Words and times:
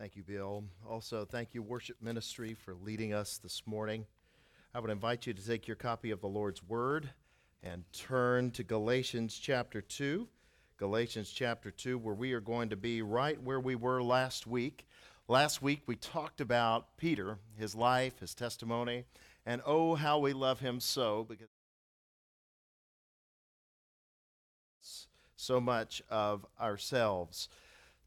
Thank 0.00 0.16
you, 0.16 0.22
Bill. 0.22 0.64
Also, 0.88 1.26
thank 1.26 1.52
you, 1.52 1.62
Worship 1.62 1.98
Ministry, 2.00 2.54
for 2.54 2.72
leading 2.72 3.12
us 3.12 3.36
this 3.36 3.64
morning. 3.66 4.06
I 4.74 4.80
would 4.80 4.90
invite 4.90 5.26
you 5.26 5.34
to 5.34 5.46
take 5.46 5.68
your 5.68 5.76
copy 5.76 6.10
of 6.10 6.22
the 6.22 6.26
Lord's 6.26 6.62
Word 6.62 7.10
and 7.62 7.84
turn 7.92 8.50
to 8.52 8.64
Galatians 8.64 9.38
chapter 9.38 9.82
2. 9.82 10.26
Galatians 10.78 11.30
chapter 11.30 11.70
2, 11.70 11.98
where 11.98 12.14
we 12.14 12.32
are 12.32 12.40
going 12.40 12.70
to 12.70 12.76
be 12.76 13.02
right 13.02 13.42
where 13.42 13.60
we 13.60 13.74
were 13.74 14.02
last 14.02 14.46
week. 14.46 14.86
Last 15.28 15.60
week, 15.60 15.82
we 15.84 15.96
talked 15.96 16.40
about 16.40 16.96
Peter, 16.96 17.36
his 17.58 17.74
life, 17.74 18.20
his 18.20 18.34
testimony, 18.34 19.04
and 19.44 19.60
oh, 19.66 19.96
how 19.96 20.18
we 20.18 20.32
love 20.32 20.60
him 20.60 20.80
so 20.80 21.24
because 21.28 21.48
so 25.36 25.60
much 25.60 26.00
of 26.08 26.46
ourselves. 26.58 27.50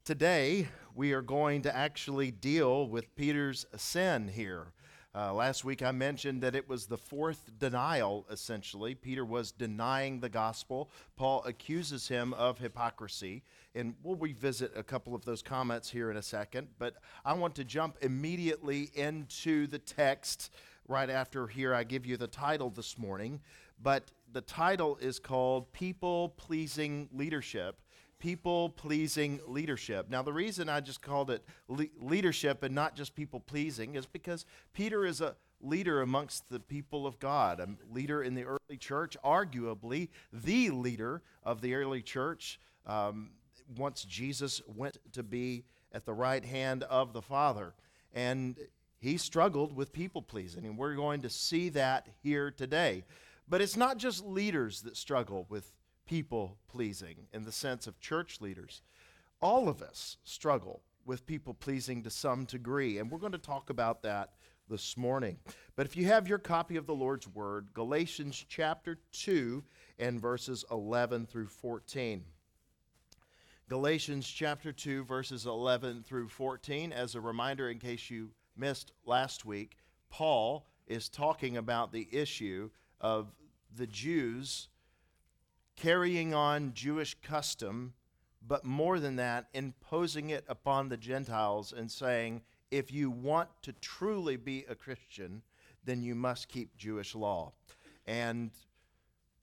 Today, 0.06 0.68
we 0.94 1.14
are 1.14 1.22
going 1.22 1.62
to 1.62 1.74
actually 1.74 2.30
deal 2.30 2.90
with 2.90 3.16
Peter's 3.16 3.66
sin 3.78 4.28
here. 4.28 4.74
Uh, 5.16 5.34
last 5.34 5.64
week, 5.64 5.82
I 5.82 5.94
mentioned 5.94 6.44
that 6.44 6.58
it 6.58 6.68
was 6.68 6.88
the 6.88 6.98
fourth 6.98 7.50
denial, 7.58 8.26
essentially. 8.30 8.96
Peter 8.96 9.24
was 9.24 9.54
denying 9.54 10.20
the 10.20 10.28
gospel. 10.28 10.92
Paul 11.16 11.42
accuses 11.46 12.10
him 12.10 12.34
of 12.34 12.60
hypocrisy. 12.60 13.44
And 13.76 13.96
we'll 14.04 14.18
revisit 14.18 14.74
a 14.76 14.84
couple 14.84 15.16
of 15.16 15.24
those 15.24 15.42
comments 15.42 15.90
here 15.90 16.12
in 16.12 16.18
a 16.18 16.22
second. 16.22 16.68
But 16.78 16.96
I 17.24 17.32
want 17.32 17.56
to 17.56 17.64
jump 17.64 17.96
immediately 18.02 18.92
into 18.96 19.68
the 19.68 19.80
text 19.80 20.54
right 20.86 21.10
after 21.10 21.48
here. 21.48 21.74
I 21.74 21.86
give 21.86 22.06
you 22.06 22.18
the 22.18 22.28
title 22.28 22.70
this 22.70 22.98
morning. 22.98 23.40
But 23.82 24.12
the 24.34 24.42
title 24.42 24.98
is 24.98 25.18
called 25.18 25.72
People 25.72 26.34
Pleasing 26.36 27.08
Leadership 27.14 27.78
people 28.24 28.70
pleasing 28.70 29.42
leadership. 29.46 30.10
Now, 30.10 30.22
the 30.22 30.32
reason 30.32 30.70
I 30.70 30.80
just 30.80 31.02
called 31.02 31.30
it 31.30 31.44
le- 31.68 31.88
leadership 32.00 32.64
and 32.64 32.74
not 32.74 32.96
just 32.96 33.16
people 33.16 33.42
pleasing 33.42 33.96
is 33.96 34.06
because 34.06 34.46
Peter 34.72 35.06
is 35.06 35.20
a 35.20 35.36
leader 35.60 36.02
amongst 36.02 36.48
the 36.48 36.62
people 36.62 37.06
of 37.06 37.20
God, 37.20 37.60
a 37.60 37.68
leader 37.94 38.24
in 38.24 38.34
the 38.34 38.46
early 38.46 38.78
church, 38.80 39.18
arguably 39.26 40.08
the 40.32 40.70
leader 40.70 41.22
of 41.44 41.60
the 41.60 41.76
early 41.76 42.02
church 42.02 42.62
um, 42.86 43.32
once 43.78 44.06
Jesus 44.06 44.62
went 44.74 45.00
to 45.12 45.22
be 45.22 45.66
at 45.92 46.06
the 46.06 46.14
right 46.14 46.46
hand 46.46 46.84
of 46.84 47.12
the 47.12 47.22
Father. 47.22 47.74
And 48.14 48.58
he 49.00 49.18
struggled 49.18 49.76
with 49.76 49.92
people 49.92 50.22
pleasing, 50.22 50.66
and 50.66 50.78
we're 50.78 50.96
going 50.96 51.24
to 51.24 51.30
see 51.30 51.68
that 51.70 52.08
here 52.22 52.52
today. 52.52 53.04
But 53.50 53.60
it's 53.60 53.76
not 53.76 53.98
just 53.98 54.26
leaders 54.26 54.82
that 54.84 54.96
struggle 54.96 55.46
with 55.50 55.74
people 56.06 56.58
pleasing 56.68 57.28
in 57.32 57.44
the 57.44 57.52
sense 57.52 57.88
of 57.88 58.00
church 58.00 58.42
leaders. 58.42 58.82
All 59.42 59.68
of 59.68 59.82
us 59.82 60.18
struggle 60.24 60.82
with 61.06 61.26
people 61.26 61.54
pleasing 61.54 62.04
to 62.04 62.10
some 62.10 62.46
degree, 62.46 62.98
and 62.98 63.12
we're 63.12 63.18
going 63.18 63.32
to 63.34 63.38
talk 63.38 63.70
about 63.70 64.04
that 64.04 64.32
this 64.70 64.96
morning. 64.96 65.38
But 65.76 65.86
if 65.86 65.98
you 65.98 66.06
have 66.06 66.28
your 66.28 66.38
copy 66.38 66.78
of 66.78 66.86
the 66.86 66.96
Lord's 66.96 67.28
Word, 67.28 67.68
Galatians 67.74 68.46
chapter 68.48 69.00
2 69.12 69.64
and 70.00 70.22
verses 70.22 70.64
11 70.72 71.26
through 71.26 71.48
14. 71.48 72.24
Galatians 73.70 74.28
chapter 74.28 74.72
2, 74.72 75.04
verses 75.04 75.46
11 75.46 76.04
through 76.04 76.30
14. 76.30 76.94
As 76.94 77.16
a 77.16 77.22
reminder, 77.22 77.70
in 77.70 77.80
case 77.80 78.10
you 78.10 78.32
missed 78.56 78.92
last 79.06 79.46
week, 79.46 79.78
Paul 80.10 80.66
is 80.88 81.10
talking 81.10 81.58
about 81.58 81.92
the 81.92 82.08
issue 82.12 82.70
of 83.02 83.34
the 83.76 83.88
Jews 83.88 84.70
carrying 85.76 86.34
on 86.34 86.74
Jewish 86.74 87.16
custom, 87.22 87.94
but 88.46 88.66
more 88.66 89.00
than 89.00 89.16
that, 89.18 89.48
imposing 89.54 90.30
it 90.30 90.46
upon 90.48 90.90
the 90.90 90.98
Gentiles 90.98 91.74
and 91.74 91.90
saying, 91.90 92.42
if 92.72 92.92
you 92.92 93.12
want 93.12 93.50
to 93.62 93.74
truly 93.74 94.36
be 94.36 94.66
a 94.68 94.76
Christian, 94.76 95.44
then 95.86 96.02
you 96.02 96.16
must 96.16 96.48
keep 96.48 96.76
Jewish 96.76 97.16
law. 97.16 97.54
And 98.06 98.52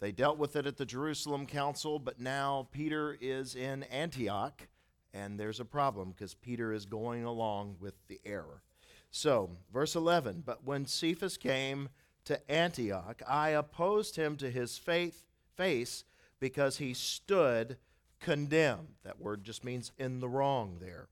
they 0.01 0.13
dealt 0.13 0.39
with 0.39 0.57
it 0.57 0.67
at 0.67 0.77
the 0.77 0.87
Jerusalem 0.87 1.47
Council, 1.47 1.99
but 1.99 2.19
now 2.19 2.69
Peter 2.73 3.17
is 3.21 3.55
in 3.55 3.85
Antioch, 3.85 4.67
and 5.13 5.39
there's 5.39 5.61
a 5.61 5.65
problem 5.65 6.11
because 6.11 6.35
Peter 6.35 6.73
is 6.73 6.87
going 6.87 7.25
along 7.25 7.77
with 7.81 7.95
the 8.09 8.21
error. 8.25 8.63
So, 9.11 9.51
verse 9.73 9.95
11 9.95 10.43
But 10.47 10.65
when 10.65 10.87
Cephas 10.87 11.37
came 11.37 11.91
to 12.25 12.51
Antioch, 12.51 13.23
I 13.29 13.51
opposed 13.51 14.17
him 14.17 14.37
to 14.37 14.51
his 14.51 14.79
faith, 14.79 15.25
face 15.57 16.05
because 16.41 16.79
he 16.79 16.95
stood 16.95 17.77
condemned. 18.21 18.95
That 19.05 19.21
word 19.21 19.45
just 19.45 19.65
means 19.65 19.93
in 19.99 20.21
the 20.21 20.29
wrong 20.29 20.79
there. 20.81 21.09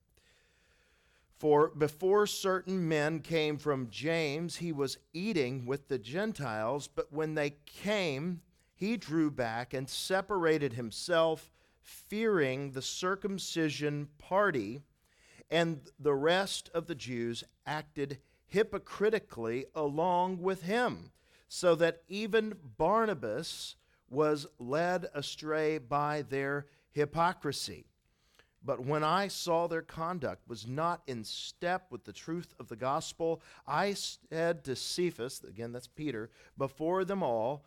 For 1.36 1.68
before 1.68 2.26
certain 2.26 2.88
men 2.88 3.20
came 3.20 3.58
from 3.58 3.90
James, 3.90 4.56
he 4.56 4.72
was 4.72 4.98
eating 5.12 5.66
with 5.66 5.86
the 5.86 5.98
Gentiles, 5.98 6.88
but 6.88 7.12
when 7.12 7.34
they 7.34 7.54
came, 7.64 8.40
he 8.74 8.96
drew 8.96 9.30
back 9.30 9.72
and 9.72 9.88
separated 9.88 10.72
himself, 10.72 11.52
fearing 11.80 12.72
the 12.72 12.82
circumcision 12.82 14.08
party, 14.18 14.82
and 15.50 15.80
the 15.98 16.14
rest 16.14 16.70
of 16.74 16.86
the 16.86 16.94
Jews 16.94 17.44
acted 17.64 18.18
hypocritically 18.46 19.64
along 19.74 20.42
with 20.42 20.62
him, 20.62 21.12
so 21.48 21.74
that 21.76 22.02
even 22.08 22.54
Barnabas 22.76 23.76
was 24.10 24.46
led 24.58 25.06
astray 25.14 25.78
by 25.78 26.22
their 26.28 26.66
hypocrisy. 26.92 27.84
But 28.64 28.84
when 28.84 29.04
I 29.04 29.28
saw 29.28 29.66
their 29.66 29.82
conduct 29.82 30.48
was 30.48 30.66
not 30.66 31.02
in 31.06 31.24
step 31.24 31.86
with 31.90 32.04
the 32.04 32.12
truth 32.12 32.54
of 32.58 32.68
the 32.68 32.76
gospel, 32.76 33.40
I 33.66 33.94
said 33.94 34.64
to 34.64 34.74
Cephas, 34.74 35.42
again, 35.44 35.72
that's 35.72 35.86
Peter, 35.86 36.30
before 36.56 37.04
them 37.04 37.22
all, 37.22 37.64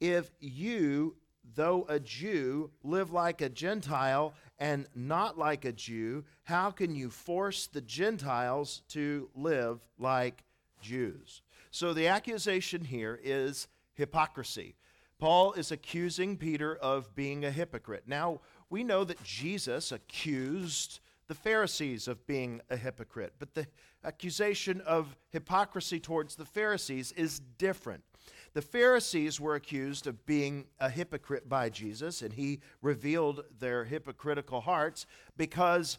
if 0.00 0.30
you, 0.40 1.16
though 1.54 1.86
a 1.88 1.98
Jew, 1.98 2.70
live 2.82 3.10
like 3.10 3.40
a 3.40 3.48
Gentile 3.48 4.34
and 4.58 4.86
not 4.94 5.38
like 5.38 5.64
a 5.64 5.72
Jew, 5.72 6.24
how 6.42 6.70
can 6.70 6.94
you 6.94 7.10
force 7.10 7.66
the 7.66 7.80
Gentiles 7.80 8.82
to 8.90 9.30
live 9.34 9.80
like 9.98 10.44
Jews? 10.80 11.42
So 11.70 11.94
the 11.94 12.08
accusation 12.08 12.84
here 12.84 13.18
is 13.24 13.66
hypocrisy. 13.94 14.76
Paul 15.24 15.54
is 15.54 15.72
accusing 15.72 16.36
Peter 16.36 16.76
of 16.76 17.14
being 17.14 17.46
a 17.46 17.50
hypocrite. 17.50 18.02
Now, 18.06 18.42
we 18.68 18.84
know 18.84 19.04
that 19.04 19.24
Jesus 19.24 19.90
accused 19.90 21.00
the 21.28 21.34
Pharisees 21.34 22.08
of 22.08 22.26
being 22.26 22.60
a 22.68 22.76
hypocrite, 22.76 23.32
but 23.38 23.54
the 23.54 23.66
accusation 24.04 24.82
of 24.82 25.16
hypocrisy 25.30 25.98
towards 25.98 26.36
the 26.36 26.44
Pharisees 26.44 27.10
is 27.12 27.40
different. 27.56 28.04
The 28.52 28.60
Pharisees 28.60 29.40
were 29.40 29.54
accused 29.54 30.06
of 30.06 30.26
being 30.26 30.66
a 30.78 30.90
hypocrite 30.90 31.48
by 31.48 31.70
Jesus, 31.70 32.20
and 32.20 32.34
he 32.34 32.60
revealed 32.82 33.44
their 33.58 33.86
hypocritical 33.86 34.60
hearts 34.60 35.06
because 35.38 35.96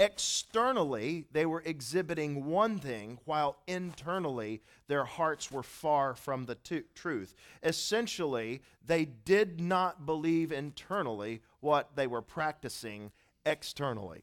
Externally, 0.00 1.26
they 1.30 1.44
were 1.44 1.62
exhibiting 1.66 2.46
one 2.46 2.78
thing, 2.78 3.18
while 3.26 3.58
internally, 3.66 4.62
their 4.88 5.04
hearts 5.04 5.52
were 5.52 5.62
far 5.62 6.14
from 6.14 6.46
the 6.46 6.54
t- 6.54 6.84
truth. 6.94 7.34
Essentially, 7.62 8.62
they 8.86 9.04
did 9.04 9.60
not 9.60 10.06
believe 10.06 10.52
internally 10.52 11.42
what 11.60 11.96
they 11.96 12.06
were 12.06 12.22
practicing 12.22 13.12
externally. 13.44 14.22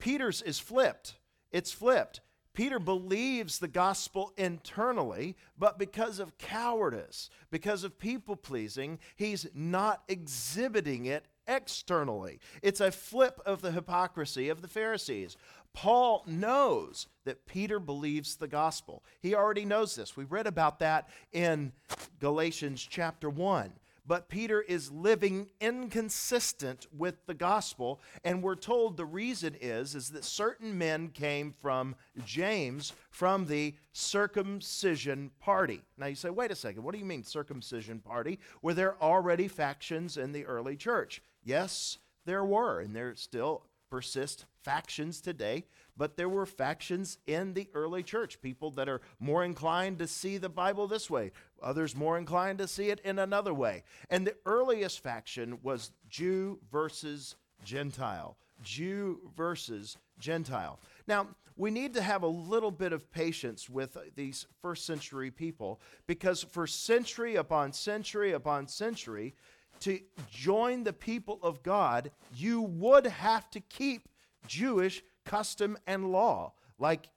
Peter's 0.00 0.42
is 0.42 0.58
flipped. 0.58 1.14
It's 1.52 1.70
flipped. 1.70 2.20
Peter 2.52 2.80
believes 2.80 3.60
the 3.60 3.68
gospel 3.68 4.32
internally, 4.36 5.36
but 5.56 5.78
because 5.78 6.18
of 6.18 6.36
cowardice, 6.36 7.30
because 7.52 7.84
of 7.84 7.96
people 7.96 8.34
pleasing, 8.34 8.98
he's 9.14 9.46
not 9.54 10.02
exhibiting 10.08 11.06
it 11.06 11.26
externally. 11.46 12.40
It's 12.62 12.80
a 12.80 12.92
flip 12.92 13.40
of 13.44 13.62
the 13.62 13.72
hypocrisy 13.72 14.48
of 14.48 14.62
the 14.62 14.68
Pharisees. 14.68 15.36
Paul 15.74 16.22
knows 16.26 17.06
that 17.24 17.46
Peter 17.46 17.78
believes 17.78 18.36
the 18.36 18.48
gospel. 18.48 19.02
He 19.20 19.34
already 19.34 19.64
knows 19.64 19.94
this. 19.94 20.16
We 20.16 20.24
read 20.24 20.46
about 20.46 20.78
that 20.80 21.08
in 21.32 21.72
Galatians 22.20 22.86
chapter 22.88 23.30
1. 23.30 23.72
But 24.04 24.28
Peter 24.28 24.60
is 24.60 24.90
living 24.90 25.50
inconsistent 25.60 26.88
with 26.92 27.24
the 27.26 27.34
gospel, 27.34 28.00
and 28.24 28.42
we're 28.42 28.56
told 28.56 28.96
the 28.96 29.04
reason 29.04 29.54
is 29.60 29.94
is 29.94 30.10
that 30.10 30.24
certain 30.24 30.76
men 30.76 31.08
came 31.08 31.54
from 31.62 31.94
James 32.24 32.92
from 33.10 33.46
the 33.46 33.76
circumcision 33.92 35.30
party. 35.38 35.82
Now 35.96 36.06
you 36.06 36.16
say, 36.16 36.30
wait 36.30 36.50
a 36.50 36.56
second, 36.56 36.82
what 36.82 36.94
do 36.94 36.98
you 36.98 37.04
mean 37.04 37.22
circumcision 37.22 38.00
party? 38.00 38.40
Were 38.60 38.74
there 38.74 39.00
already 39.00 39.46
factions 39.46 40.16
in 40.16 40.32
the 40.32 40.46
early 40.46 40.76
church? 40.76 41.22
Yes, 41.44 41.98
there 42.24 42.44
were, 42.44 42.80
and 42.80 42.94
there 42.94 43.14
still 43.16 43.66
persist 43.90 44.46
factions 44.62 45.20
today, 45.20 45.64
but 45.96 46.16
there 46.16 46.28
were 46.28 46.46
factions 46.46 47.18
in 47.26 47.52
the 47.52 47.68
early 47.74 48.02
church. 48.02 48.40
People 48.40 48.70
that 48.70 48.88
are 48.88 49.02
more 49.20 49.44
inclined 49.44 49.98
to 49.98 50.06
see 50.06 50.38
the 50.38 50.48
Bible 50.48 50.86
this 50.86 51.10
way, 51.10 51.32
others 51.62 51.94
more 51.94 52.16
inclined 52.16 52.58
to 52.58 52.68
see 52.68 52.88
it 52.88 53.00
in 53.00 53.18
another 53.18 53.52
way. 53.52 53.84
And 54.08 54.26
the 54.26 54.36
earliest 54.46 55.02
faction 55.02 55.58
was 55.62 55.90
Jew 56.08 56.58
versus 56.70 57.36
Gentile. 57.64 58.36
Jew 58.62 59.20
versus 59.36 59.98
Gentile. 60.18 60.78
Now, 61.06 61.28
we 61.56 61.70
need 61.70 61.92
to 61.94 62.02
have 62.02 62.22
a 62.22 62.28
little 62.28 62.70
bit 62.70 62.92
of 62.92 63.10
patience 63.12 63.68
with 63.68 63.96
these 64.16 64.46
first 64.62 64.86
century 64.86 65.30
people 65.30 65.80
because 66.06 66.42
for 66.42 66.66
century 66.66 67.36
upon 67.36 67.72
century 67.72 68.32
upon 68.32 68.68
century, 68.68 69.34
to 69.82 70.00
join 70.30 70.84
the 70.84 70.92
people 70.92 71.38
of 71.42 71.62
God, 71.62 72.10
you 72.34 72.62
would 72.62 73.06
have 73.06 73.50
to 73.50 73.60
keep 73.60 74.08
Jewish 74.46 75.02
custom 75.24 75.78
and 75.86 76.10
law, 76.10 76.52
like 76.78 77.08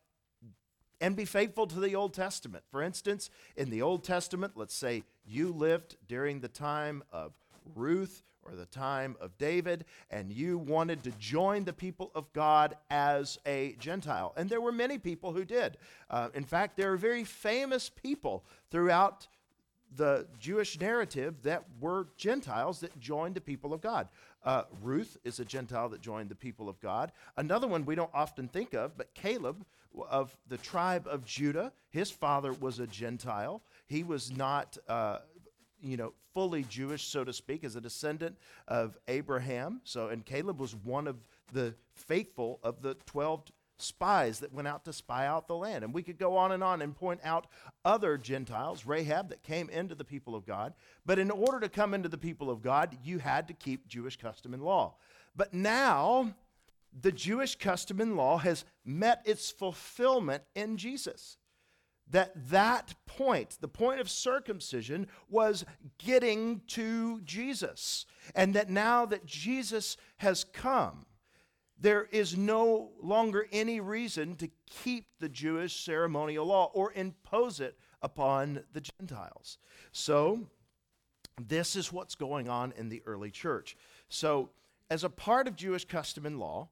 and 1.02 1.16
be 1.16 1.26
faithful 1.26 1.68
to 1.68 1.80
the 1.80 1.96
Old 1.96 2.14
Testament. 2.14 2.64
For 2.72 2.82
instance, 2.82 3.30
in 3.56 3.70
the 3.70 3.82
Old 3.82 4.04
Testament, 4.04 4.54
let's 4.56 4.74
say 4.74 5.04
you 5.26 5.52
lived 5.52 5.98
during 6.08 6.40
the 6.40 6.48
time 6.48 7.04
of 7.12 7.34
Ruth 7.76 8.24
or 8.44 8.56
the 8.56 8.66
time 8.66 9.16
of 9.20 9.38
David, 9.38 9.86
and 10.12 10.32
you 10.32 10.58
wanted 10.58 11.04
to 11.04 11.12
join 11.12 11.64
the 11.64 11.74
people 11.74 12.12
of 12.14 12.32
God 12.32 12.76
as 12.90 13.40
a 13.46 13.76
Gentile. 13.80 14.34
And 14.38 14.50
there 14.50 14.62
were 14.62 14.72
many 14.72 14.98
people 15.00 15.34
who 15.34 15.44
did. 15.44 15.78
Uh, 16.10 16.30
in 16.34 16.44
fact, 16.44 16.78
there 16.78 16.94
are 16.94 16.98
very 16.98 17.24
famous 17.24 17.90
people 17.90 18.46
throughout 18.70 19.28
the 19.96 20.28
Jewish 20.40 20.80
narrative 20.80 21.44
that 21.44 21.64
were 21.80 22.08
Gentiles 22.18 22.80
that 22.82 23.00
joined 23.00 23.36
the 23.36 23.42
people 23.42 23.74
of 23.74 23.82
God. 23.82 24.08
Uh, 24.44 24.64
Ruth 24.82 25.18
is 25.24 25.40
a 25.40 25.46
Gentile 25.46 25.90
that 25.90 26.02
joined 26.02 26.30
the 26.30 26.36
people 26.36 26.70
of 26.70 26.80
God. 26.80 27.12
Another 27.38 27.68
one 27.68 27.86
we 27.86 27.96
don't 27.96 28.12
often 28.14 28.48
think 28.48 28.74
of, 28.74 28.98
but 28.98 29.14
Caleb 29.14 29.66
of 30.10 30.36
the 30.48 30.58
tribe 30.58 31.08
of 31.08 31.26
Judah, 31.26 31.72
his 31.90 32.12
father 32.12 32.54
was 32.54 32.80
a 32.80 32.88
Gentile. 32.88 33.62
He 33.88 34.04
was 34.04 34.36
not, 34.36 34.78
uh, 34.88 35.20
you 35.82 35.98
know, 35.98 36.14
fully 36.34 36.64
Jewish, 36.64 37.06
so 37.06 37.24
to 37.24 37.32
speak, 37.32 37.64
as 37.64 37.76
a 37.76 37.82
descendant 37.82 38.38
of 38.68 38.98
Abraham. 39.08 39.82
So, 39.84 40.10
and 40.10 40.26
Caleb 40.26 40.60
was 40.60 40.76
one 40.76 41.08
of 41.08 41.16
the 41.54 41.74
faithful 41.94 42.60
of 42.62 42.82
the 42.82 42.96
12 43.06 43.44
spies 43.78 44.40
that 44.40 44.54
went 44.54 44.68
out 44.68 44.86
to 44.86 44.94
spy 44.94 45.28
out 45.28 45.48
the 45.48 45.56
land. 45.56 45.84
And 45.84 45.94
we 45.94 46.04
could 46.04 46.18
go 46.18 46.38
on 46.38 46.52
and 46.52 46.64
on 46.64 46.82
and 46.82 46.96
point 46.96 47.20
out 47.24 47.48
other 47.84 48.18
Gentiles, 48.18 48.86
Rahab, 48.86 49.30
that 49.30 49.44
came 49.44 49.70
into 49.70 49.96
the 49.96 50.04
people 50.04 50.36
of 50.36 50.46
God. 50.46 50.74
But 51.06 51.20
in 51.20 51.32
order 51.32 51.60
to 51.60 51.70
come 51.70 51.94
into 51.94 52.10
the 52.10 52.18
people 52.18 52.50
of 52.50 52.62
God, 52.62 52.98
you 53.04 53.20
had 53.20 53.48
to 53.48 53.54
keep 53.54 53.88
Jewish 53.88 54.18
custom 54.18 54.54
and 54.54 54.64
law. 54.64 54.96
But 55.36 55.54
now, 55.54 56.34
the 57.00 57.12
Jewish 57.12 57.56
custom 57.56 58.00
and 58.00 58.16
law 58.16 58.38
has 58.38 58.64
met 58.86 59.22
its 59.26 59.52
fulfillment 59.52 60.44
in 60.56 60.78
Jesus. 60.78 61.38
That 62.10 62.50
that 62.50 62.94
point, 63.08 63.58
the 63.62 63.68
point 63.68 64.00
of 64.00 64.10
circumcision, 64.10 65.08
was 65.30 65.66
getting 65.98 66.62
to 66.68 67.20
Jesus. 67.22 68.06
And 68.36 68.54
that 68.54 68.70
now 68.70 69.06
that 69.08 69.26
Jesus 69.26 69.98
has 70.18 70.44
come, 70.44 71.06
there 71.80 72.08
is 72.12 72.38
no 72.38 72.92
longer 73.02 73.48
any 73.52 73.80
reason 73.80 74.36
to 74.38 74.50
keep 74.70 75.06
the 75.20 75.30
Jewish 75.30 75.84
ceremonial 75.84 76.46
law 76.46 76.72
or 76.74 76.94
impose 76.94 77.60
it 77.60 77.78
upon 78.02 78.64
the 78.74 78.82
Gentiles. 78.82 79.58
So, 79.92 80.48
this 81.42 81.76
is 81.76 81.92
what's 81.92 82.16
going 82.16 82.48
on 82.48 82.74
in 82.78 82.88
the 82.88 83.02
early 83.06 83.30
church. 83.30 83.76
So, 84.08 84.52
as 84.90 85.04
a 85.04 85.10
part 85.10 85.48
of 85.48 85.56
Jewish 85.56 85.86
custom 85.86 86.26
and 86.26 86.40
law, 86.40 86.70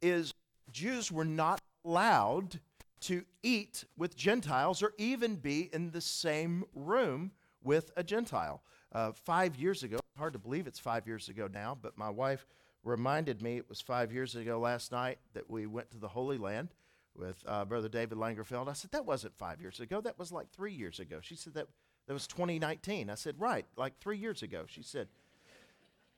is 0.00 0.32
Jews 0.70 1.10
were 1.10 1.24
not 1.24 1.60
allowed 1.84 2.60
to 3.00 3.24
eat 3.42 3.84
with 3.96 4.16
Gentiles 4.16 4.82
or 4.82 4.92
even 4.98 5.36
be 5.36 5.68
in 5.72 5.90
the 5.90 6.00
same 6.00 6.64
room 6.74 7.32
with 7.62 7.90
a 7.96 8.04
Gentile. 8.04 8.62
Uh, 8.92 9.12
five 9.12 9.56
years 9.56 9.82
ago, 9.82 9.98
hard 10.16 10.32
to 10.32 10.38
believe 10.38 10.66
it's 10.66 10.78
five 10.78 11.06
years 11.06 11.28
ago 11.28 11.48
now, 11.52 11.76
but 11.80 11.98
my 11.98 12.08
wife 12.08 12.46
reminded 12.84 13.42
me 13.42 13.56
it 13.56 13.68
was 13.68 13.80
five 13.80 14.12
years 14.12 14.36
ago 14.36 14.58
last 14.58 14.92
night 14.92 15.18
that 15.32 15.50
we 15.50 15.66
went 15.66 15.90
to 15.90 15.98
the 15.98 16.08
Holy 16.08 16.38
Land 16.38 16.68
with 17.16 17.42
uh, 17.46 17.64
Brother 17.64 17.88
David 17.88 18.18
Langerfeld. 18.18 18.68
I 18.68 18.74
said, 18.74 18.92
That 18.92 19.06
wasn't 19.06 19.36
five 19.36 19.60
years 19.60 19.80
ago. 19.80 20.00
That 20.00 20.18
was 20.18 20.30
like 20.30 20.50
three 20.50 20.72
years 20.72 21.00
ago. 21.00 21.18
She 21.22 21.34
said, 21.34 21.54
That, 21.54 21.66
that 22.06 22.12
was 22.12 22.26
2019. 22.26 23.10
I 23.10 23.14
said, 23.14 23.36
Right, 23.38 23.66
like 23.76 23.98
three 23.98 24.18
years 24.18 24.42
ago. 24.42 24.64
She 24.68 24.82
said, 24.82 25.08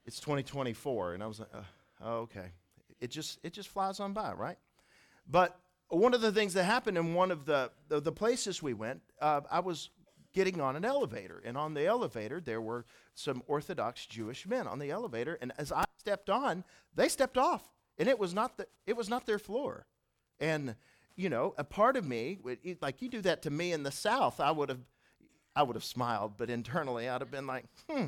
It's 0.05 0.21
2024. 0.21 1.15
And 1.15 1.23
I 1.23 1.27
was 1.27 1.41
like, 1.41 1.55
uh, 1.55 1.63
oh, 2.03 2.17
Okay. 2.19 2.53
It 3.01 3.11
just, 3.11 3.39
it 3.43 3.53
just 3.53 3.69
flies 3.69 4.01
on 4.01 4.15
by, 4.15 4.33
right? 4.33 4.57
But 5.29 5.59
one 5.89 6.15
of 6.15 6.23
the 6.23 6.33
things 6.33 6.55
that 6.55 6.65
happened 6.65 6.97
in 6.97 7.13
one 7.13 7.31
of 7.31 7.45
the, 7.45 7.71
the, 7.89 8.01
the 8.01 8.13
places 8.13 8.63
we 8.63 8.73
went, 8.73 9.03
uh, 9.21 9.43
I 9.51 9.61
was 9.61 9.91
getting 10.33 10.61
on 10.61 10.77
an 10.77 10.85
elevator. 10.85 11.43
And 11.45 11.59
on 11.59 11.75
the 11.75 11.87
elevator, 11.87 12.41
there 12.41 12.61
were 12.61 12.87
some 13.15 13.43
Orthodox 13.47 14.07
Jewish 14.07 14.47
men 14.47 14.67
on 14.67 14.79
the 14.79 14.91
elevator. 14.91 15.39
And 15.41 15.53
as 15.59 15.73
I 15.73 15.85
stepped 16.07 16.31
on, 16.31 16.63
they 16.95 17.09
stepped 17.09 17.37
off. 17.37 17.69
And 17.99 18.09
it 18.09 18.17
was 18.17 18.33
not, 18.33 18.59
the, 18.59 18.69
it 18.87 18.97
was 18.97 19.09
not 19.09 19.27
their 19.27 19.41
floor. 19.41 19.87
And, 20.39 20.77
you 21.17 21.29
know, 21.29 21.53
a 21.59 21.65
part 21.65 21.97
of 21.97 22.07
me, 22.07 22.39
like 22.81 23.03
you 23.03 23.09
do 23.09 23.21
that 23.23 23.43
to 23.43 23.51
me 23.51 23.73
in 23.73 23.83
the 23.83 23.91
South, 23.91 24.39
I 24.39 24.53
would 24.53 24.69
have, 24.69 24.85
I 25.57 25.65
would 25.65 25.75
have 25.75 25.85
smiled, 25.85 26.35
but 26.37 26.49
internally 26.49 27.09
I'd 27.09 27.23
have 27.23 27.31
been 27.31 27.49
like, 27.49 27.65
hmm. 27.91 28.07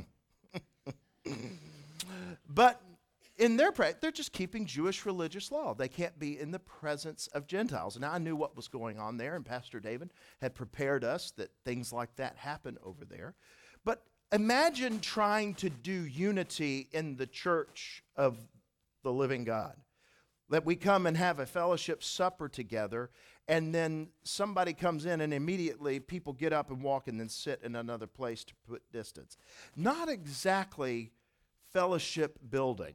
but 2.49 2.81
in 3.37 3.57
their 3.57 3.73
practice, 3.73 3.99
they're 4.01 4.13
just 4.13 4.33
keeping 4.33 4.65
Jewish 4.65 5.05
religious 5.05 5.51
law. 5.51 5.75
They 5.75 5.89
can't 5.89 6.17
be 6.21 6.39
in 6.39 6.53
the 6.53 6.61
presence 6.61 7.27
of 7.29 7.49
Gentiles. 7.49 7.97
And 7.97 8.05
I 8.05 8.19
knew 8.19 8.37
what 8.37 8.55
was 8.55 8.69
going 8.69 9.01
on 9.01 9.17
there, 9.17 9.35
and 9.35 9.45
Pastor 9.45 9.81
David 9.81 10.13
had 10.41 10.55
prepared 10.55 11.03
us 11.03 11.33
that 11.33 11.51
things 11.65 11.93
like 11.93 12.15
that 12.17 12.37
happen 12.37 12.79
over 12.85 13.05
there. 13.05 13.35
But 13.85 14.05
imagine 14.33 15.01
trying 15.01 15.55
to 15.55 15.71
do 15.71 15.93
unity 15.93 16.89
in 16.93 17.17
the 17.17 17.27
church 17.27 18.03
of 18.17 18.37
the 19.03 19.13
living 19.13 19.45
God. 19.45 19.77
That 20.51 20.65
we 20.65 20.77
come 20.77 21.07
and 21.07 21.17
have 21.17 21.39
a 21.39 21.47
fellowship 21.47 22.03
supper 22.03 22.49
together, 22.49 23.11
and 23.49 23.75
then 23.75 24.09
somebody 24.25 24.73
comes 24.73 25.05
in, 25.05 25.21
and 25.21 25.35
immediately 25.35 26.01
people 26.01 26.33
get 26.33 26.53
up 26.53 26.71
and 26.71 26.83
walk 26.83 27.07
and 27.07 27.21
then 27.21 27.29
sit 27.29 27.61
in 27.63 27.77
another 27.77 28.07
place 28.07 28.45
to 28.45 28.55
put 28.67 28.83
distance. 28.91 29.37
Not 29.77 30.09
exactly 30.09 31.13
fellowship 31.71 32.39
building. 32.49 32.95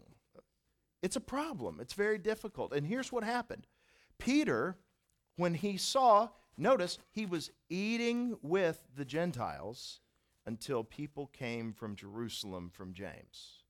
It's 1.03 1.15
a 1.15 1.21
problem. 1.21 1.79
It's 1.79 1.94
very 1.94 2.18
difficult. 2.18 2.74
And 2.74 2.88
here's 2.88 3.12
what 3.12 3.24
happened 3.24 3.68
Peter, 4.18 4.77
when 5.36 5.53
he 5.53 5.77
saw, 5.77 6.29
notice, 6.57 6.97
he 7.12 7.25
was 7.25 7.51
eating 7.69 8.38
with 8.41 8.81
the 8.95 9.06
Gentiles 9.06 10.00
until 10.45 10.83
people 10.83 11.27
came 11.27 11.73
from 11.73 11.95
Jerusalem 11.95 12.69
from 12.73 12.93
James. 12.93 13.63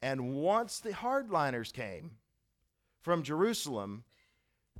And 0.00 0.34
once 0.34 0.80
the 0.80 0.90
hardliners 0.90 1.72
came 1.72 2.12
from 3.00 3.22
Jerusalem, 3.22 4.04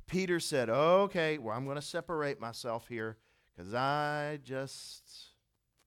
Peter 0.07 0.39
said, 0.39 0.69
Okay, 0.69 1.37
well, 1.37 1.55
I'm 1.55 1.65
going 1.65 1.75
to 1.75 1.81
separate 1.81 2.39
myself 2.39 2.87
here 2.87 3.17
because 3.55 3.73
I 3.73 4.39
just 4.43 5.03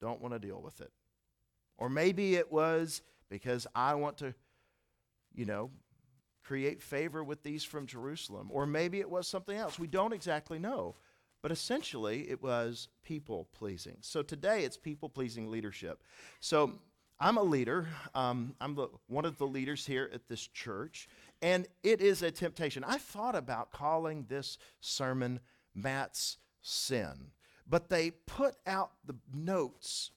don't 0.01 0.21
want 0.21 0.35
to 0.35 0.39
deal 0.39 0.61
with 0.63 0.81
it. 0.81 0.93
Or 1.79 1.91
maybe 1.91 2.37
it 2.37 2.51
was 2.51 3.03
because 3.29 3.67
I 3.75 3.95
want 3.95 4.19
to 4.19 4.35
you 5.37 5.45
know, 5.45 5.71
create 6.43 6.83
favor 6.83 7.23
with 7.23 7.43
these 7.43 7.63
from 7.63 7.87
Jerusalem. 7.87 8.49
Or 8.51 8.67
maybe 8.67 8.99
it 9.01 9.11
was 9.11 9.29
something 9.29 9.57
else. 9.57 9.79
We 9.79 9.87
don't 9.87 10.13
exactly 10.13 10.59
know. 10.59 10.97
But 11.43 11.53
essentially, 11.53 12.29
it 12.29 12.43
was 12.43 12.89
people 13.05 13.49
pleasing. 13.53 13.99
So 14.01 14.23
today, 14.23 14.65
it's 14.65 14.77
people 14.77 15.09
pleasing 15.09 15.51
leadership. 15.51 16.03
So 16.41 16.73
I'm 17.19 17.39
a 17.39 17.43
leader. 17.43 17.89
Um, 18.15 18.55
I'm 18.61 18.75
the, 18.75 18.89
one 19.07 19.25
of 19.25 19.39
the 19.39 19.47
leaders 19.47 19.87
here 19.87 20.11
at 20.13 20.29
this 20.29 20.47
church, 20.47 21.09
and 21.41 21.67
it 21.83 22.01
is 22.01 22.23
a 22.23 22.31
temptation. 22.31 22.85
I 22.85 22.99
thought 22.99 23.35
about 23.35 23.73
calling 23.73 24.27
this 24.29 24.59
sermon 24.81 25.41
Matt's 25.75 26.39
Sin, 26.63 27.31
but 27.67 27.89
they 27.89 28.11
put 28.11 28.57
out 28.67 28.91
the 29.05 29.15
notes 29.33 30.11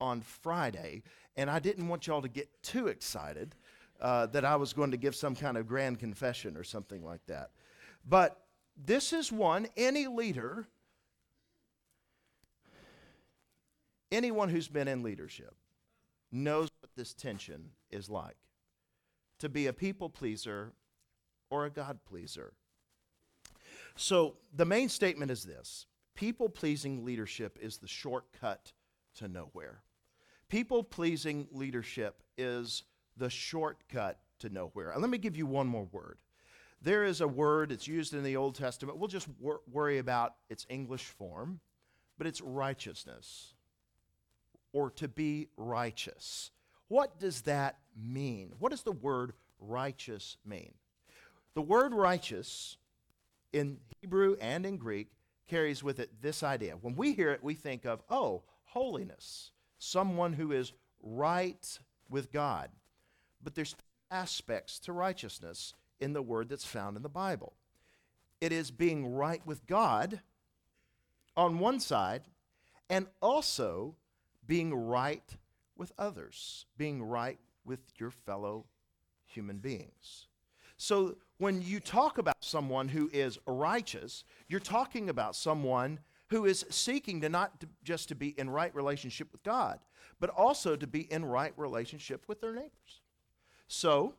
on 0.00 0.20
Friday, 0.20 1.02
and 1.36 1.50
I 1.50 1.58
didn't 1.58 1.88
want 1.88 2.06
y'all 2.06 2.22
to 2.22 2.28
get 2.28 2.62
too 2.62 2.88
excited 2.88 3.54
uh, 4.00 4.26
that 4.26 4.44
I 4.44 4.56
was 4.56 4.72
going 4.72 4.90
to 4.90 4.96
give 4.96 5.16
some 5.16 5.34
kind 5.34 5.56
of 5.56 5.66
grand 5.66 5.98
confession 5.98 6.56
or 6.56 6.62
something 6.64 7.02
like 7.02 7.24
that. 7.26 7.50
But 8.06 8.43
this 8.76 9.12
is 9.12 9.30
one, 9.30 9.66
any 9.76 10.06
leader, 10.06 10.66
anyone 14.10 14.48
who's 14.48 14.68
been 14.68 14.88
in 14.88 15.02
leadership 15.02 15.54
knows 16.32 16.68
what 16.80 16.90
this 16.96 17.14
tension 17.14 17.70
is 17.90 18.10
like 18.10 18.36
to 19.38 19.48
be 19.48 19.66
a 19.66 19.72
people 19.72 20.08
pleaser 20.08 20.72
or 21.50 21.66
a 21.66 21.70
God 21.70 21.98
pleaser. 22.04 22.52
So 23.96 24.36
the 24.54 24.64
main 24.64 24.88
statement 24.88 25.30
is 25.30 25.44
this 25.44 25.86
people 26.14 26.48
pleasing 26.48 27.04
leadership 27.04 27.58
is 27.60 27.78
the 27.78 27.88
shortcut 27.88 28.72
to 29.16 29.28
nowhere. 29.28 29.82
People 30.48 30.82
pleasing 30.82 31.46
leadership 31.52 32.22
is 32.36 32.84
the 33.16 33.30
shortcut 33.30 34.18
to 34.40 34.48
nowhere. 34.48 34.90
And 34.90 35.00
let 35.00 35.10
me 35.10 35.18
give 35.18 35.36
you 35.36 35.46
one 35.46 35.66
more 35.66 35.88
word. 35.90 36.18
There 36.82 37.04
is 37.04 37.20
a 37.20 37.28
word 37.28 37.70
that's 37.70 37.88
used 37.88 38.12
in 38.12 38.22
the 38.22 38.36
Old 38.36 38.54
Testament. 38.56 38.98
We'll 38.98 39.08
just 39.08 39.28
wor- 39.40 39.62
worry 39.70 39.98
about 39.98 40.34
its 40.50 40.66
English 40.68 41.04
form, 41.04 41.60
but 42.18 42.26
it's 42.26 42.40
righteousness 42.40 43.54
or 44.72 44.90
to 44.90 45.08
be 45.08 45.48
righteous. 45.56 46.50
What 46.88 47.18
does 47.18 47.42
that 47.42 47.78
mean? 47.96 48.52
What 48.58 48.70
does 48.70 48.82
the 48.82 48.92
word 48.92 49.32
righteous 49.58 50.36
mean? 50.44 50.74
The 51.54 51.62
word 51.62 51.94
righteous 51.94 52.76
in 53.52 53.78
Hebrew 54.00 54.36
and 54.40 54.66
in 54.66 54.76
Greek 54.76 55.08
carries 55.48 55.82
with 55.82 56.00
it 56.00 56.10
this 56.20 56.42
idea. 56.42 56.74
When 56.80 56.96
we 56.96 57.14
hear 57.14 57.30
it, 57.30 57.42
we 57.42 57.54
think 57.54 57.84
of, 57.84 58.02
oh, 58.10 58.42
holiness, 58.64 59.52
someone 59.78 60.32
who 60.32 60.52
is 60.52 60.72
right 61.02 61.78
with 62.10 62.32
God. 62.32 62.70
But 63.42 63.54
there's 63.54 63.76
aspects 64.10 64.78
to 64.80 64.92
righteousness 64.92 65.74
in 66.00 66.12
the 66.12 66.22
word 66.22 66.48
that's 66.48 66.64
found 66.64 66.96
in 66.96 67.02
the 67.02 67.08
Bible. 67.08 67.54
It 68.40 68.52
is 68.52 68.70
being 68.70 69.14
right 69.14 69.44
with 69.46 69.66
God 69.66 70.20
on 71.36 71.58
one 71.58 71.80
side 71.80 72.22
and 72.90 73.06
also 73.22 73.96
being 74.46 74.74
right 74.74 75.36
with 75.76 75.92
others, 75.98 76.66
being 76.76 77.02
right 77.02 77.38
with 77.64 77.80
your 77.98 78.10
fellow 78.10 78.66
human 79.26 79.58
beings. 79.58 80.26
So 80.76 81.16
when 81.38 81.62
you 81.62 81.80
talk 81.80 82.18
about 82.18 82.36
someone 82.40 82.88
who 82.88 83.08
is 83.12 83.38
righteous, 83.46 84.24
you're 84.48 84.60
talking 84.60 85.08
about 85.08 85.34
someone 85.34 86.00
who 86.28 86.44
is 86.44 86.64
seeking 86.70 87.20
to 87.20 87.28
not 87.28 87.60
to 87.60 87.68
just 87.82 88.08
to 88.08 88.14
be 88.14 88.28
in 88.38 88.50
right 88.50 88.74
relationship 88.74 89.28
with 89.32 89.42
God, 89.42 89.78
but 90.20 90.30
also 90.30 90.76
to 90.76 90.86
be 90.86 91.00
in 91.12 91.24
right 91.24 91.52
relationship 91.56 92.24
with 92.28 92.40
their 92.40 92.54
neighbors. 92.54 93.00
So, 93.68 94.14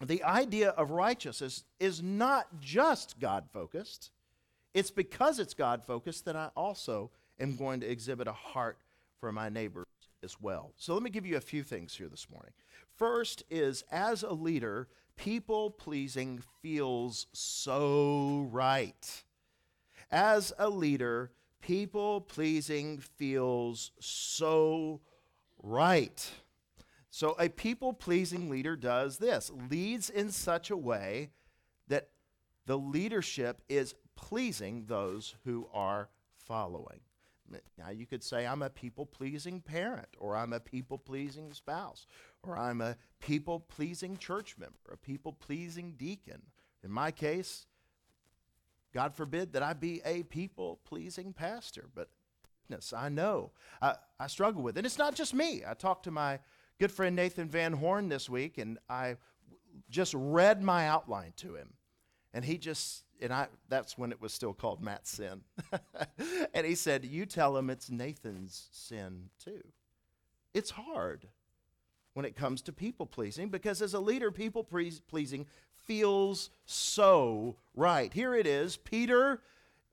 the 0.00 0.22
idea 0.22 0.70
of 0.70 0.90
righteousness 0.90 1.64
is 1.80 2.02
not 2.02 2.60
just 2.60 3.18
God 3.18 3.44
focused. 3.52 4.10
It's 4.74 4.90
because 4.90 5.38
it's 5.38 5.54
God 5.54 5.84
focused 5.84 6.24
that 6.26 6.36
I 6.36 6.50
also 6.56 7.10
am 7.40 7.56
going 7.56 7.80
to 7.80 7.90
exhibit 7.90 8.28
a 8.28 8.32
heart 8.32 8.78
for 9.18 9.32
my 9.32 9.48
neighbors 9.48 9.86
as 10.22 10.40
well. 10.40 10.72
So 10.76 10.94
let 10.94 11.02
me 11.02 11.10
give 11.10 11.26
you 11.26 11.36
a 11.36 11.40
few 11.40 11.62
things 11.62 11.96
here 11.96 12.08
this 12.08 12.28
morning. 12.30 12.52
First 12.96 13.42
is 13.50 13.84
as 13.90 14.22
a 14.22 14.32
leader, 14.32 14.88
people 15.16 15.70
pleasing 15.70 16.42
feels 16.62 17.26
so 17.32 18.48
right. 18.50 19.24
As 20.10 20.52
a 20.58 20.68
leader, 20.68 21.32
people 21.60 22.20
pleasing 22.20 22.98
feels 22.98 23.90
so 24.00 25.00
right. 25.62 26.30
So 27.10 27.34
a 27.38 27.48
people 27.48 27.92
pleasing 27.92 28.50
leader 28.50 28.76
does 28.76 29.18
this 29.18 29.50
leads 29.70 30.10
in 30.10 30.30
such 30.30 30.70
a 30.70 30.76
way 30.76 31.30
that 31.88 32.10
the 32.66 32.78
leadership 32.78 33.62
is 33.68 33.94
pleasing 34.14 34.84
those 34.86 35.34
who 35.44 35.68
are 35.72 36.10
following. 36.36 37.00
Now, 37.78 37.88
you 37.88 38.04
could 38.04 38.22
say, 38.22 38.46
I'm 38.46 38.60
a 38.60 38.68
people 38.68 39.06
pleasing 39.06 39.62
parent, 39.62 40.08
or 40.18 40.36
I'm 40.36 40.52
a 40.52 40.60
people 40.60 40.98
pleasing 40.98 41.54
spouse, 41.54 42.06
or 42.42 42.58
I'm 42.58 42.82
a 42.82 42.96
people 43.20 43.60
pleasing 43.60 44.18
church 44.18 44.56
member, 44.58 44.76
a 44.92 44.98
people 44.98 45.32
pleasing 45.32 45.94
deacon. 45.96 46.42
In 46.84 46.90
my 46.90 47.10
case, 47.10 47.64
God 48.92 49.14
forbid 49.14 49.54
that 49.54 49.62
I 49.62 49.72
be 49.72 50.02
a 50.04 50.24
people 50.24 50.80
pleasing 50.84 51.32
pastor, 51.32 51.88
but 51.94 52.10
goodness, 52.68 52.92
I 52.92 53.08
know 53.08 53.52
I, 53.80 53.94
I 54.20 54.26
struggle 54.26 54.62
with 54.62 54.76
it. 54.76 54.80
And 54.80 54.86
it's 54.86 54.98
not 54.98 55.14
just 55.14 55.32
me. 55.32 55.62
I 55.66 55.72
talk 55.72 56.02
to 56.02 56.10
my 56.10 56.40
good 56.78 56.92
friend 56.92 57.16
Nathan 57.16 57.48
Van 57.48 57.72
Horn 57.72 58.08
this 58.08 58.28
week, 58.28 58.58
and 58.58 58.78
I 58.88 59.16
just 59.90 60.14
read 60.16 60.62
my 60.62 60.86
outline 60.86 61.32
to 61.38 61.54
him. 61.54 61.74
And 62.32 62.44
he 62.44 62.58
just 62.58 63.04
and 63.20 63.32
I 63.32 63.48
that's 63.68 63.98
when 63.98 64.12
it 64.12 64.20
was 64.20 64.32
still 64.32 64.52
called 64.52 64.82
Matt's 64.82 65.10
sin. 65.10 65.40
and 66.54 66.66
he 66.66 66.74
said, 66.74 67.04
"You 67.04 67.26
tell 67.26 67.56
him 67.56 67.70
it's 67.70 67.90
Nathan's 67.90 68.68
sin 68.70 69.30
too." 69.42 69.62
It's 70.54 70.70
hard 70.70 71.26
when 72.14 72.24
it 72.24 72.36
comes 72.36 72.62
to 72.62 72.72
people 72.72 73.06
pleasing 73.06 73.48
because 73.48 73.82
as 73.82 73.94
a 73.94 74.00
leader, 74.00 74.30
people 74.30 74.64
pleasing 74.64 75.46
feels 75.84 76.50
so 76.64 77.56
right. 77.74 78.12
Here 78.12 78.34
it 78.34 78.46
is. 78.46 78.76
Peter 78.76 79.40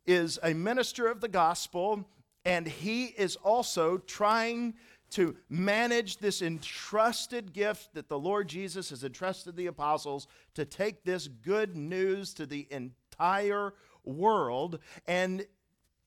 is 0.05 0.39
a 0.43 0.53
minister 0.53 1.07
of 1.07 1.21
the 1.21 1.27
gospel 1.27 2.05
and 2.45 2.67
he 2.67 3.05
is 3.05 3.35
also 3.37 3.97
trying 3.97 4.75
to 5.11 5.35
manage 5.49 6.17
this 6.17 6.41
entrusted 6.41 7.53
gift 7.53 7.93
that 7.93 8.09
the 8.09 8.19
Lord 8.19 8.47
Jesus 8.47 8.89
has 8.89 9.03
entrusted 9.03 9.55
the 9.55 9.67
apostles 9.67 10.27
to 10.55 10.65
take 10.65 11.03
this 11.03 11.27
good 11.27 11.75
news 11.75 12.33
to 12.33 12.45
the 12.45 12.67
entire 12.71 13.73
world. 14.03 14.79
And 15.07 15.45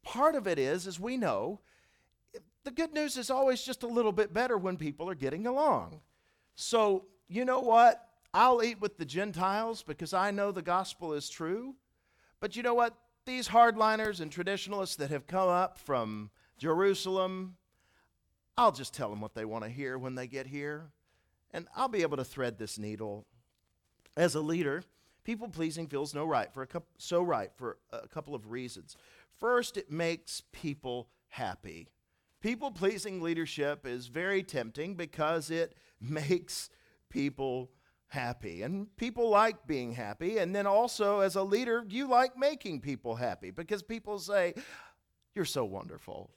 part 0.03 0.35
of 0.35 0.47
it 0.47 0.59
is, 0.59 0.87
as 0.87 0.99
we 0.99 1.17
know, 1.17 1.61
the 2.65 2.71
good 2.71 2.93
news 2.93 3.17
is 3.17 3.31
always 3.31 3.63
just 3.63 3.83
a 3.83 3.87
little 3.87 4.13
bit 4.13 4.35
better 4.35 4.59
when 4.59 4.77
people 4.77 5.09
are 5.09 5.15
getting 5.15 5.47
along. 5.47 6.01
So, 6.55 7.07
you 7.29 7.45
know 7.45 7.61
what? 7.61 8.05
I'll 8.35 8.63
eat 8.63 8.81
with 8.81 8.99
the 8.99 9.05
Gentiles 9.05 9.83
because 9.83 10.13
I 10.13 10.31
know 10.31 10.53
the 10.53 10.61
gospel 10.61 11.15
is 11.15 11.31
true. 11.31 11.77
But 12.41 12.57
you 12.57 12.63
know 12.63 12.75
what? 12.75 12.95
These 13.25 13.49
hardliners 13.49 14.21
and 14.21 14.31
traditionalists 14.31 14.97
that 14.97 15.11
have 15.11 15.27
come 15.27 15.49
up 15.49 15.79
from 15.79 16.31
Jerusalem, 16.59 17.57
I'll 18.59 18.73
just 18.73 18.93
tell 18.93 19.09
them 19.09 19.23
what 19.23 19.35
they 19.35 19.47
want 19.47 19.65
to 19.65 19.71
hear 19.71 19.97
when 19.97 20.15
they 20.15 20.27
get 20.27 20.47
here. 20.47 20.91
And 21.53 21.67
I'll 21.75 21.89
be 21.89 22.03
able 22.03 22.19
to 22.19 22.25
thread 22.25 22.59
this 22.59 22.79
needle. 22.79 23.25
As 24.17 24.35
a 24.35 24.41
leader, 24.41 24.83
People 25.29 25.49
pleasing 25.49 25.89
feels 25.89 26.15
no 26.15 26.25
right 26.25 26.51
for 26.55 26.63
a 26.63 26.67
couple, 26.67 26.89
so 26.97 27.21
right 27.21 27.51
for 27.55 27.77
a 27.93 28.09
couple 28.09 28.35
of 28.35 28.51
reasons. 28.51 28.97
First, 29.39 29.77
it 29.77 29.91
makes 29.91 30.43
people 30.53 31.11
happy. 31.29 31.91
People 32.41 32.71
pleasing 32.71 33.21
leadership 33.21 33.87
is 33.87 34.07
very 34.07 34.43
tempting 34.43 34.95
because 34.95 35.51
it 35.51 35.75
makes 36.01 36.71
people 37.11 37.71
happy. 38.07 38.63
And 38.63 38.87
people 38.97 39.29
like 39.29 39.67
being 39.67 39.93
happy. 39.93 40.39
And 40.39 40.57
then 40.57 40.67
also, 40.67 41.21
as 41.21 41.37
a 41.37 41.43
leader, 41.43 41.85
you 41.87 42.09
like 42.09 42.39
making 42.39 42.81
people 42.81 43.17
happy 43.17 43.51
because 43.51 43.83
people 43.83 44.19
say, 44.19 44.55
You're 45.35 45.45
so 45.45 45.67
wonderful. 45.67 46.31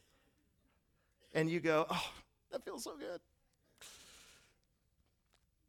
And 1.33 1.49
you 1.49 1.59
go, 1.59 1.85
Oh, 1.89 2.09
that 2.51 2.63
feels 2.63 2.83
so 2.83 2.95
good. 2.97 3.19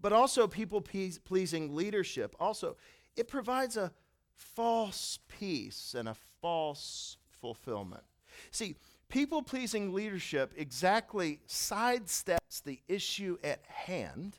But 0.00 0.12
also, 0.12 0.48
people 0.48 0.80
pleasing 0.80 1.74
leadership 1.76 2.34
also 2.40 2.76
it 3.16 3.28
provides 3.28 3.76
a 3.76 3.92
false 4.34 5.18
peace 5.38 5.94
and 5.96 6.08
a 6.08 6.16
false 6.40 7.16
fulfillment. 7.40 8.02
See, 8.50 8.76
people 9.08 9.42
pleasing 9.42 9.92
leadership 9.92 10.52
exactly 10.56 11.40
sidesteps 11.46 12.62
the 12.64 12.80
issue 12.88 13.38
at 13.44 13.60
hand 13.66 14.38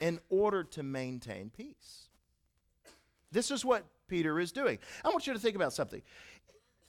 in 0.00 0.20
order 0.28 0.64
to 0.64 0.82
maintain 0.82 1.50
peace. 1.56 2.08
This 3.30 3.50
is 3.50 3.64
what 3.64 3.84
Peter 4.08 4.40
is 4.40 4.52
doing. 4.52 4.78
I 5.04 5.08
want 5.08 5.26
you 5.26 5.32
to 5.32 5.38
think 5.38 5.54
about 5.54 5.72
something. 5.72 6.02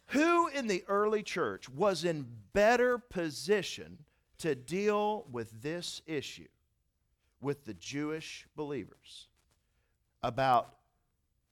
Who 0.10 0.48
in 0.48 0.68
the 0.68 0.84
early 0.88 1.24
church 1.24 1.70
was 1.70 2.04
in 2.04 2.28
better 2.54 2.98
position 2.98 4.00
to 4.40 4.56
deal 4.56 5.28
with 5.32 5.62
this 5.62 6.02
issue 6.06 6.48
with 7.42 7.66
the 7.66 7.74
Jewish 7.74 8.48
believers? 8.56 9.28
about 10.24 10.76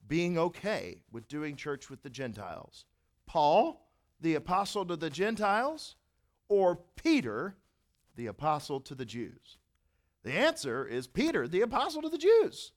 being 0.08 0.38
okay 0.38 1.02
with 1.12 1.28
doing 1.28 1.56
church 1.56 1.90
with 1.90 2.02
the 2.04 2.10
Gentiles? 2.10 2.86
Paul, 3.26 3.90
the 4.22 4.36
apostle 4.36 4.86
to 4.86 4.96
the 4.96 5.10
Gentiles, 5.10 5.96
or 6.50 6.80
Peter, 6.96 7.56
the 8.16 8.28
apostle 8.28 8.80
to 8.82 8.96
the 8.96 9.06
Jews? 9.06 9.58
The 10.24 10.34
answer 10.34 10.86
is 10.86 11.08
Peter, 11.08 11.48
the 11.48 11.62
apostle 11.62 12.02
to 12.02 12.10
the 12.10 12.18
Jews. 12.18 12.72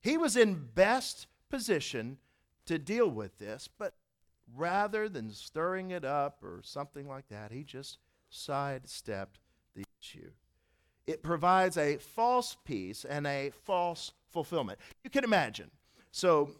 He 0.00 0.16
was 0.16 0.36
in 0.36 0.68
best 0.74 1.26
position 1.48 2.18
to 2.66 2.78
deal 2.78 3.08
with 3.08 3.38
this, 3.38 3.68
but 3.78 3.94
rather 4.54 5.08
than 5.08 5.30
stirring 5.30 5.90
it 5.90 6.04
up 6.04 6.42
or 6.42 6.60
something 6.62 7.08
like 7.08 7.28
that, 7.28 7.52
he 7.52 7.64
just 7.64 7.98
sidestepped 8.30 9.40
the 9.74 9.84
issue. 10.00 10.30
It 11.06 11.22
provides 11.22 11.76
a 11.76 11.96
false 11.98 12.56
peace 12.64 13.04
and 13.04 13.26
a 13.26 13.50
false 13.64 14.12
fulfillment. 14.30 14.78
You 15.04 15.10
can 15.10 15.24
imagine. 15.24 15.70
So 16.10 16.50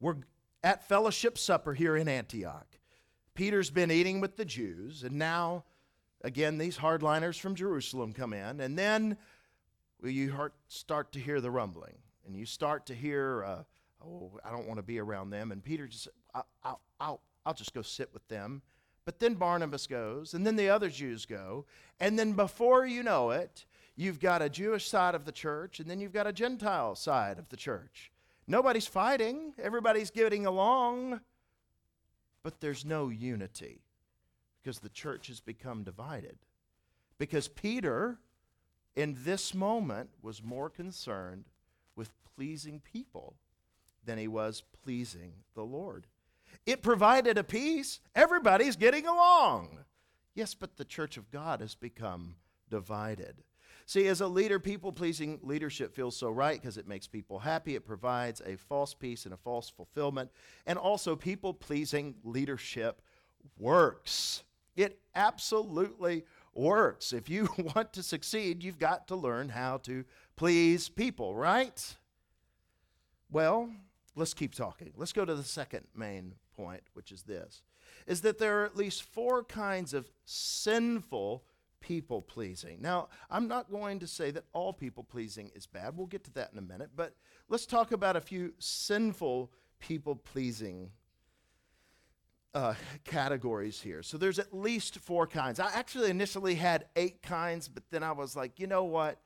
we're 0.00 0.16
at 0.62 0.86
fellowship 0.86 1.38
supper 1.38 1.74
here 1.74 1.96
in 1.96 2.08
Antioch. 2.08 2.66
Peter's 3.34 3.70
been 3.70 3.90
eating 3.90 4.20
with 4.20 4.36
the 4.36 4.44
Jews, 4.44 5.02
and 5.02 5.12
now, 5.12 5.64
again, 6.22 6.58
these 6.58 6.76
hardliners 6.76 7.40
from 7.40 7.54
Jerusalem 7.54 8.12
come 8.12 8.34
in, 8.34 8.60
and 8.60 8.78
then 8.78 9.16
you 10.02 10.50
start 10.68 11.12
to 11.12 11.18
hear 11.18 11.40
the 11.40 11.50
rumbling, 11.50 11.96
and 12.26 12.36
you 12.36 12.44
start 12.44 12.84
to 12.86 12.94
hear, 12.94 13.44
uh, 13.44 13.62
oh, 14.04 14.38
I 14.44 14.50
don't 14.50 14.66
want 14.66 14.78
to 14.78 14.82
be 14.82 14.98
around 14.98 15.30
them. 15.30 15.52
And 15.52 15.62
Peter 15.62 15.86
just, 15.86 16.08
I'll, 16.34 16.46
I'll, 16.64 16.80
I'll, 17.00 17.20
I'll 17.46 17.54
just 17.54 17.74
go 17.74 17.82
sit 17.82 18.10
with 18.12 18.26
them. 18.28 18.62
But 19.04 19.18
then 19.18 19.34
Barnabas 19.34 19.86
goes, 19.86 20.32
and 20.32 20.46
then 20.46 20.56
the 20.56 20.68
other 20.68 20.88
Jews 20.88 21.26
go, 21.26 21.66
and 21.98 22.16
then 22.16 22.34
before 22.34 22.86
you 22.86 23.02
know 23.02 23.30
it, 23.30 23.64
You've 23.94 24.20
got 24.20 24.42
a 24.42 24.48
Jewish 24.48 24.88
side 24.88 25.14
of 25.14 25.24
the 25.24 25.32
church, 25.32 25.78
and 25.78 25.88
then 25.88 26.00
you've 26.00 26.12
got 26.12 26.26
a 26.26 26.32
Gentile 26.32 26.94
side 26.94 27.38
of 27.38 27.48
the 27.50 27.56
church. 27.56 28.10
Nobody's 28.46 28.86
fighting, 28.86 29.52
everybody's 29.62 30.10
getting 30.10 30.46
along, 30.46 31.20
but 32.42 32.60
there's 32.60 32.84
no 32.84 33.08
unity 33.08 33.82
because 34.62 34.78
the 34.78 34.88
church 34.88 35.26
has 35.28 35.40
become 35.40 35.84
divided. 35.84 36.38
Because 37.18 37.48
Peter, 37.48 38.18
in 38.96 39.16
this 39.24 39.54
moment, 39.54 40.10
was 40.22 40.42
more 40.42 40.70
concerned 40.70 41.44
with 41.94 42.10
pleasing 42.34 42.80
people 42.80 43.36
than 44.04 44.18
he 44.18 44.28
was 44.28 44.62
pleasing 44.82 45.32
the 45.54 45.64
Lord. 45.64 46.06
It 46.66 46.82
provided 46.82 47.38
a 47.38 47.44
peace. 47.44 48.00
Everybody's 48.14 48.76
getting 48.76 49.06
along. 49.06 49.78
Yes, 50.34 50.54
but 50.54 50.76
the 50.76 50.84
church 50.84 51.16
of 51.16 51.30
God 51.30 51.60
has 51.60 51.74
become 51.74 52.36
divided. 52.70 53.42
See, 53.86 54.06
as 54.06 54.20
a 54.20 54.28
leader, 54.28 54.58
people 54.58 54.92
pleasing 54.92 55.40
leadership 55.42 55.94
feels 55.94 56.16
so 56.16 56.30
right 56.30 56.60
because 56.60 56.78
it 56.78 56.86
makes 56.86 57.06
people 57.06 57.40
happy. 57.40 57.74
It 57.74 57.84
provides 57.84 58.40
a 58.46 58.56
false 58.56 58.94
peace 58.94 59.24
and 59.24 59.34
a 59.34 59.38
false 59.38 59.68
fulfillment. 59.68 60.30
And 60.66 60.78
also, 60.78 61.16
people 61.16 61.52
pleasing 61.52 62.14
leadership 62.22 63.02
works. 63.58 64.44
It 64.76 65.00
absolutely 65.14 66.24
works. 66.54 67.12
If 67.12 67.28
you 67.28 67.48
want 67.74 67.92
to 67.94 68.02
succeed, 68.02 68.62
you've 68.62 68.78
got 68.78 69.08
to 69.08 69.16
learn 69.16 69.48
how 69.48 69.78
to 69.78 70.04
please 70.36 70.88
people, 70.88 71.34
right? 71.34 71.96
Well, 73.30 73.70
let's 74.14 74.34
keep 74.34 74.54
talking. 74.54 74.92
Let's 74.96 75.12
go 75.12 75.24
to 75.24 75.34
the 75.34 75.42
second 75.42 75.86
main 75.94 76.34
point, 76.56 76.82
which 76.94 77.12
is 77.12 77.22
this 77.22 77.62
is 78.06 78.22
that 78.22 78.38
there 78.38 78.60
are 78.60 78.64
at 78.64 78.76
least 78.76 79.02
four 79.02 79.44
kinds 79.44 79.94
of 79.94 80.10
sinful 80.24 81.44
people 81.80 82.22
pleasing. 82.22 82.80
Now, 82.80 83.08
I'm 83.30 83.48
not 83.48 83.70
going 83.70 83.98
to 84.00 84.06
say 84.06 84.30
that 84.30 84.44
all 84.52 84.72
people 84.72 85.04
pleasing 85.04 85.50
is 85.54 85.66
bad. 85.66 85.96
We'll 85.96 86.06
get 86.06 86.24
to 86.24 86.32
that 86.34 86.50
in 86.52 86.58
a 86.58 86.62
minute, 86.62 86.90
but 86.96 87.14
let's 87.48 87.66
talk 87.66 87.92
about 87.92 88.16
a 88.16 88.20
few 88.20 88.54
sinful 88.58 89.50
people 89.78 90.16
pleasing 90.16 90.90
uh, 92.54 92.74
categories 93.04 93.80
here. 93.80 94.02
So 94.02 94.16
there's 94.16 94.38
at 94.38 94.54
least 94.54 94.98
four 94.98 95.26
kinds. 95.26 95.58
I 95.58 95.72
actually 95.72 96.10
initially 96.10 96.54
had 96.54 96.86
eight 96.96 97.22
kinds, 97.22 97.66
but 97.68 97.82
then 97.90 98.02
I 98.02 98.12
was 98.12 98.36
like, 98.36 98.60
you 98.60 98.66
know 98.66 98.84
what? 98.84 99.18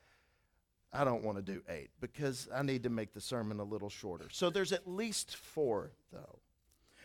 I 0.92 1.04
don't 1.04 1.22
want 1.22 1.38
to 1.38 1.42
do 1.42 1.62
eight 1.68 1.90
because 2.00 2.48
I 2.54 2.62
need 2.62 2.84
to 2.84 2.90
make 2.90 3.12
the 3.12 3.20
sermon 3.20 3.60
a 3.60 3.64
little 3.64 3.90
shorter. 3.90 4.26
So 4.30 4.50
there's 4.50 4.72
at 4.72 4.88
least 4.88 5.36
four, 5.36 5.92
though. 6.12 6.38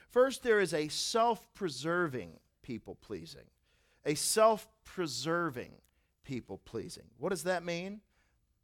First, 0.09 0.43
there 0.43 0.59
is 0.59 0.73
a 0.73 0.87
self 0.87 1.53
preserving 1.53 2.39
people 2.61 2.95
pleasing. 2.95 3.49
A 4.05 4.15
self 4.15 4.67
preserving 4.83 5.71
people 6.23 6.57
pleasing. 6.57 7.05
What 7.17 7.29
does 7.29 7.43
that 7.43 7.63
mean? 7.63 8.01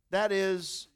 That 0.10 0.32
is, 0.32 0.88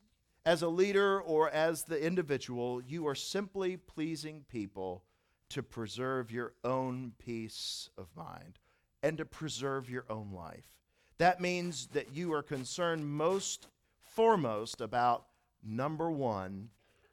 as 0.45 0.61
a 0.61 0.67
leader 0.67 1.21
or 1.21 1.49
as 1.49 1.83
the 1.83 2.03
individual, 2.03 2.81
you 2.81 3.07
are 3.07 3.15
simply 3.15 3.77
pleasing 3.77 4.45
people 4.49 5.03
to 5.49 5.61
preserve 5.61 6.31
your 6.31 6.53
own 6.63 7.11
peace 7.17 7.89
of 7.97 8.07
mind 8.15 8.59
and 9.03 9.17
to 9.17 9.25
preserve 9.25 9.89
your 9.89 10.05
own 10.09 10.31
life. 10.33 10.77
That 11.17 11.41
means 11.41 11.87
that 11.87 12.15
you 12.15 12.33
are 12.33 12.41
concerned 12.41 13.05
most 13.05 13.67
foremost 14.11 14.81
about 14.81 15.25
number 15.63 16.11
one, 16.11 16.69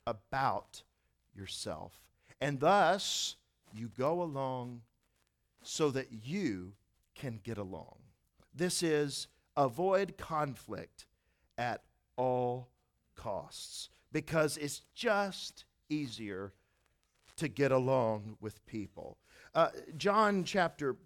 about 0.06 0.82
yourself. 1.34 2.00
And 2.40 2.60
thus, 2.60 3.36
you 3.72 3.90
go 3.96 4.22
along 4.22 4.82
so 5.62 5.90
that 5.90 6.08
you 6.24 6.72
can 7.14 7.40
get 7.42 7.58
along. 7.58 7.96
This 8.54 8.82
is 8.82 9.28
avoid 9.56 10.16
conflict 10.16 11.06
at 11.56 11.82
all 12.16 12.68
costs 13.16 13.88
because 14.12 14.56
it's 14.56 14.82
just 14.94 15.64
easier 15.88 16.52
to 17.36 17.48
get 17.48 17.70
along 17.70 18.36
with 18.40 18.64
people. 18.66 19.18
Uh, 19.54 19.68
John 19.96 20.44
chapter 20.44 20.96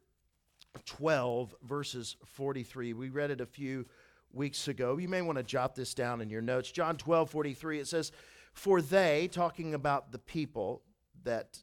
12, 0.87 1.55
verses 1.63 2.17
43. 2.25 2.93
We 2.93 3.11
read 3.11 3.31
it 3.31 3.41
a 3.41 3.47
few 3.47 3.87
weeks 4.33 4.69
ago. 4.69 4.97
You 4.99 5.09
may 5.09 5.23
want 5.23 5.39
to 5.39 5.45
jot 5.45 5.75
this 5.75 5.95
down 5.95 6.21
in 6.21 6.31
your 6.31 6.43
notes. 6.43 6.71
John 6.71 6.97
12, 6.97 7.31
43, 7.31 7.81
it 7.81 7.89
says, 7.89 8.13
For 8.53 8.81
they, 8.81 9.29
talking 9.31 9.75
about 9.75 10.13
the 10.13 10.19
people 10.19 10.83
that 11.25 11.59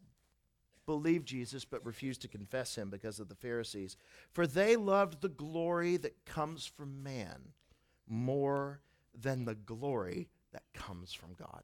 believed 0.85 1.27
Jesus 1.27 1.65
but 1.65 1.85
refused 1.85 2.21
to 2.23 2.27
confess 2.27 2.75
him 2.75 2.89
because 2.89 3.19
of 3.19 3.29
the 3.29 3.35
Pharisees, 3.35 3.95
for 4.31 4.47
they 4.47 4.75
loved 4.75 5.21
the 5.21 5.29
glory 5.29 5.97
that 5.97 6.25
comes 6.25 6.65
from 6.65 7.03
man 7.03 7.53
more 8.07 8.81
than 9.19 9.45
the 9.45 9.55
glory 9.55 10.29
that 10.51 10.63
comes 10.73 11.13
from 11.13 11.35
God. 11.35 11.63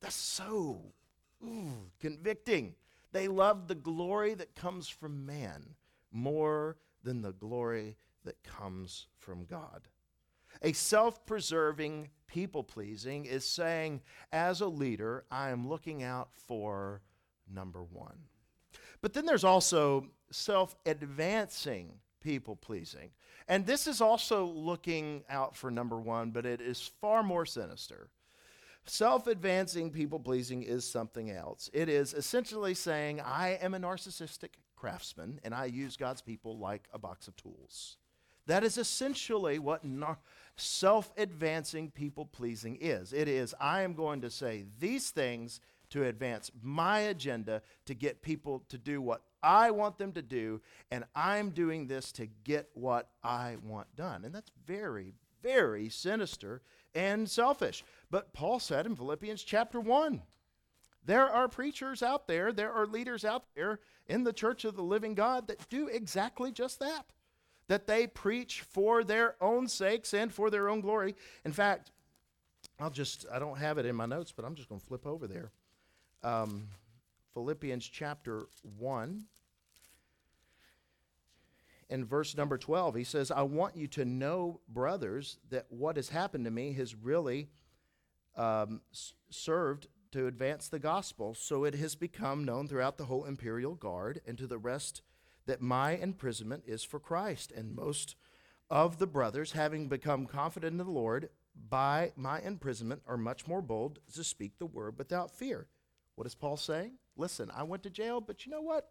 That's 0.00 0.14
so 0.14 0.92
Ooh, 1.42 1.90
convicting. 1.98 2.74
They 3.12 3.28
loved 3.28 3.68
the 3.68 3.74
glory 3.74 4.34
that 4.34 4.54
comes 4.54 4.88
from 4.88 5.26
man 5.26 5.74
more 6.12 6.76
than 7.02 7.22
the 7.22 7.32
glory 7.32 7.96
that 8.24 8.42
comes 8.42 9.06
from 9.18 9.44
God. 9.44 9.88
A 10.62 10.72
self 10.72 11.24
preserving, 11.26 12.10
people 12.26 12.62
pleasing 12.62 13.24
is 13.24 13.44
saying, 13.44 14.02
as 14.32 14.60
a 14.60 14.66
leader, 14.66 15.24
I 15.30 15.50
am 15.50 15.68
looking 15.68 16.02
out 16.02 16.30
for 16.46 17.02
number 17.52 17.82
one. 17.82 18.18
But 19.00 19.14
then 19.14 19.26
there's 19.26 19.44
also 19.44 20.08
self 20.30 20.76
advancing 20.86 21.94
people 22.20 22.56
pleasing. 22.56 23.10
And 23.48 23.66
this 23.66 23.86
is 23.86 24.00
also 24.00 24.44
looking 24.44 25.24
out 25.28 25.56
for 25.56 25.70
number 25.70 25.98
one, 25.98 26.30
but 26.30 26.46
it 26.46 26.60
is 26.60 26.90
far 27.00 27.22
more 27.22 27.46
sinister. 27.46 28.10
Self 28.84 29.26
advancing 29.26 29.90
people 29.90 30.20
pleasing 30.20 30.62
is 30.62 30.84
something 30.84 31.30
else. 31.30 31.70
It 31.72 31.88
is 31.88 32.14
essentially 32.14 32.74
saying, 32.74 33.20
I 33.20 33.58
am 33.60 33.74
a 33.74 33.80
narcissistic 33.80 34.50
craftsman 34.76 35.40
and 35.44 35.54
I 35.54 35.66
use 35.66 35.96
God's 35.96 36.22
people 36.22 36.58
like 36.58 36.88
a 36.92 36.98
box 36.98 37.28
of 37.28 37.36
tools. 37.36 37.96
That 38.50 38.64
is 38.64 38.78
essentially 38.78 39.60
what 39.60 39.84
self 40.56 41.12
advancing 41.16 41.92
people 41.92 42.26
pleasing 42.26 42.78
is. 42.80 43.12
It 43.12 43.28
is, 43.28 43.54
I 43.60 43.82
am 43.82 43.94
going 43.94 44.22
to 44.22 44.30
say 44.30 44.64
these 44.80 45.10
things 45.10 45.60
to 45.90 46.06
advance 46.06 46.50
my 46.60 46.98
agenda 46.98 47.62
to 47.86 47.94
get 47.94 48.22
people 48.22 48.64
to 48.68 48.76
do 48.76 49.00
what 49.00 49.22
I 49.40 49.70
want 49.70 49.98
them 49.98 50.10
to 50.14 50.22
do, 50.22 50.60
and 50.90 51.04
I'm 51.14 51.50
doing 51.50 51.86
this 51.86 52.10
to 52.14 52.26
get 52.42 52.68
what 52.74 53.10
I 53.22 53.56
want 53.64 53.94
done. 53.94 54.24
And 54.24 54.34
that's 54.34 54.50
very, 54.66 55.12
very 55.44 55.88
sinister 55.88 56.60
and 56.92 57.30
selfish. 57.30 57.84
But 58.10 58.32
Paul 58.32 58.58
said 58.58 58.84
in 58.84 58.96
Philippians 58.96 59.44
chapter 59.44 59.78
1 59.78 60.22
there 61.04 61.30
are 61.30 61.46
preachers 61.46 62.02
out 62.02 62.26
there, 62.26 62.52
there 62.52 62.72
are 62.72 62.84
leaders 62.84 63.24
out 63.24 63.44
there 63.54 63.78
in 64.08 64.24
the 64.24 64.32
church 64.32 64.64
of 64.64 64.74
the 64.74 64.82
living 64.82 65.14
God 65.14 65.46
that 65.46 65.68
do 65.68 65.86
exactly 65.86 66.50
just 66.50 66.80
that. 66.80 67.06
That 67.70 67.86
they 67.86 68.08
preach 68.08 68.62
for 68.62 69.04
their 69.04 69.36
own 69.40 69.68
sakes 69.68 70.12
and 70.12 70.32
for 70.32 70.50
their 70.50 70.68
own 70.68 70.80
glory. 70.80 71.14
In 71.44 71.52
fact, 71.52 71.92
I'll 72.80 72.90
just, 72.90 73.26
I 73.32 73.38
don't 73.38 73.58
have 73.58 73.78
it 73.78 73.86
in 73.86 73.94
my 73.94 74.06
notes, 74.06 74.32
but 74.34 74.44
I'm 74.44 74.56
just 74.56 74.68
going 74.68 74.80
to 74.80 74.86
flip 74.88 75.06
over 75.06 75.28
there. 75.28 75.52
Um, 76.24 76.66
Philippians 77.32 77.86
chapter 77.86 78.48
1 78.76 79.24
in 81.90 82.04
verse 82.04 82.36
number 82.36 82.58
12, 82.58 82.96
he 82.96 83.04
says, 83.04 83.30
I 83.30 83.42
want 83.42 83.76
you 83.76 83.86
to 83.86 84.04
know, 84.04 84.58
brothers, 84.68 85.38
that 85.50 85.66
what 85.68 85.94
has 85.94 86.08
happened 86.08 86.46
to 86.46 86.50
me 86.50 86.72
has 86.72 86.96
really 86.96 87.50
um, 88.36 88.80
served 89.30 89.86
to 90.10 90.26
advance 90.26 90.66
the 90.66 90.80
gospel. 90.80 91.34
So 91.34 91.62
it 91.62 91.76
has 91.76 91.94
become 91.94 92.44
known 92.44 92.66
throughout 92.66 92.98
the 92.98 93.04
whole 93.04 93.26
imperial 93.26 93.76
guard 93.76 94.20
and 94.26 94.36
to 94.38 94.48
the 94.48 94.58
rest 94.58 95.02
that 95.50 95.60
my 95.60 95.96
imprisonment 95.96 96.62
is 96.64 96.84
for 96.84 97.00
Christ. 97.00 97.50
And 97.50 97.74
most 97.74 98.14
of 98.70 99.00
the 99.00 99.06
brothers, 99.08 99.50
having 99.50 99.88
become 99.88 100.26
confident 100.26 100.74
in 100.74 100.78
the 100.78 100.84
Lord, 100.84 101.28
by 101.68 102.12
my 102.14 102.40
imprisonment 102.40 103.02
are 103.04 103.16
much 103.16 103.48
more 103.48 103.60
bold 103.60 103.98
to 104.14 104.22
speak 104.22 104.52
the 104.58 104.66
word 104.66 104.96
without 104.96 105.32
fear. 105.32 105.66
What 106.14 106.28
is 106.28 106.36
Paul 106.36 106.56
saying? 106.56 106.92
Listen, 107.16 107.50
I 107.52 107.64
went 107.64 107.82
to 107.82 107.90
jail, 107.90 108.20
but 108.20 108.46
you 108.46 108.52
know 108.52 108.62
what? 108.62 108.90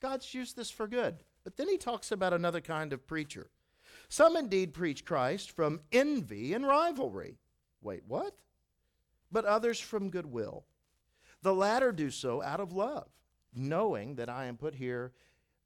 God's 0.00 0.32
used 0.32 0.54
this 0.54 0.70
for 0.70 0.86
good. 0.86 1.24
But 1.42 1.56
then 1.56 1.68
he 1.68 1.76
talks 1.76 2.12
about 2.12 2.32
another 2.32 2.60
kind 2.60 2.92
of 2.92 3.08
preacher. 3.08 3.50
Some 4.08 4.36
indeed 4.36 4.72
preach 4.72 5.04
Christ 5.04 5.50
from 5.50 5.80
envy 5.90 6.54
and 6.54 6.64
rivalry. 6.64 7.38
Wait, 7.82 8.04
what? 8.06 8.36
But 9.32 9.44
others 9.44 9.80
from 9.80 10.10
goodwill. 10.10 10.66
The 11.42 11.52
latter 11.52 11.90
do 11.90 12.12
so 12.12 12.42
out 12.42 12.60
of 12.60 12.72
love, 12.72 13.08
knowing 13.52 14.14
that 14.14 14.28
I 14.28 14.44
am 14.44 14.56
put 14.56 14.76
here 14.76 15.12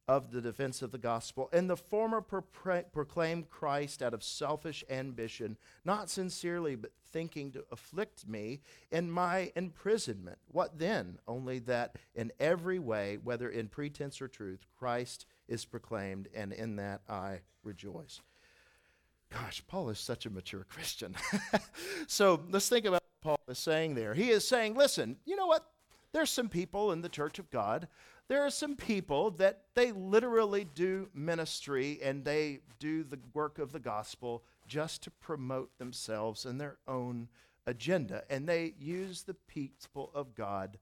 of 0.09 0.33
the 0.33 0.41
defense 0.41 0.83
of 0.83 0.91
the 0.91 0.99
gospel, 0.99 1.49
and 1.53 1.71
the 1.71 1.77
former 1.77 2.21
pro- 2.21 2.83
proclaim 2.83 3.45
Christ 3.45 4.03
out 4.03 4.15
of 4.15 4.25
selfish 4.25 4.83
ambition, 4.91 5.57
not 5.85 6.11
sincerely, 6.11 6.75
but 6.75 6.91
thinking 7.13 7.53
to 7.53 7.65
afflict 7.71 8.27
me 8.27 8.61
in 8.91 9.11
my 9.11 9.53
imprisonment. 9.55 10.39
What 10.49 10.79
then? 10.79 11.19
Only 11.29 11.61
that 11.61 11.97
in 12.15 12.33
every 12.41 12.79
way, 12.79 13.19
whether 13.23 13.49
in 13.49 13.69
pretense 13.69 14.21
or 14.21 14.29
truth, 14.29 14.67
Christ 14.77 15.27
is 15.47 15.65
proclaimed, 15.65 16.29
and 16.35 16.53
in 16.53 16.77
that 16.77 17.03
I 17.09 17.41
rejoice. 17.63 18.21
Gosh, 19.31 19.63
Paul 19.67 19.89
is 19.89 19.99
such 19.99 20.27
a 20.27 20.31
mature 20.31 20.67
Christian. 20.69 21.15
so 22.07 22.41
let's 22.51 22.69
think 22.69 22.85
about 22.85 23.03
what 23.03 23.23
Paul 23.23 23.41
is 23.49 23.59
saying 23.59 23.95
there. 23.95 24.15
He 24.15 24.31
is 24.31 24.47
saying, 24.47 24.75
listen, 24.75 25.17
you 25.25 25.37
know 25.37 25.47
what? 25.47 25.67
There's 26.13 26.31
some 26.31 26.51
people 26.51 26.93
in 26.93 27.01
the 27.01 27.09
church 27.09 27.39
of 27.39 27.51
God. 27.51 27.89
There 28.33 28.47
are 28.47 28.51
some 28.51 28.77
people 28.77 29.33
that 29.33 29.65
they 29.75 29.93
literally 29.93 30.65
do 30.65 31.11
ministry 31.13 32.01
and 32.03 32.25
they 32.25 32.61
do 32.79 33.05
the 33.05 33.19
work 33.35 33.59
of 33.59 33.73
the 33.73 33.79
gospel 33.79 34.43
just 34.67 35.03
to 35.03 35.11
promote 35.11 35.77
themselves 35.77 36.47
and 36.47 36.59
their 36.59 36.79
own 36.89 37.29
agenda. 37.67 38.25
And 38.31 38.49
they 38.49 38.73
use 38.79 39.25
the 39.25 39.35
people 39.35 40.11
of 40.15 40.35
God 40.35 40.79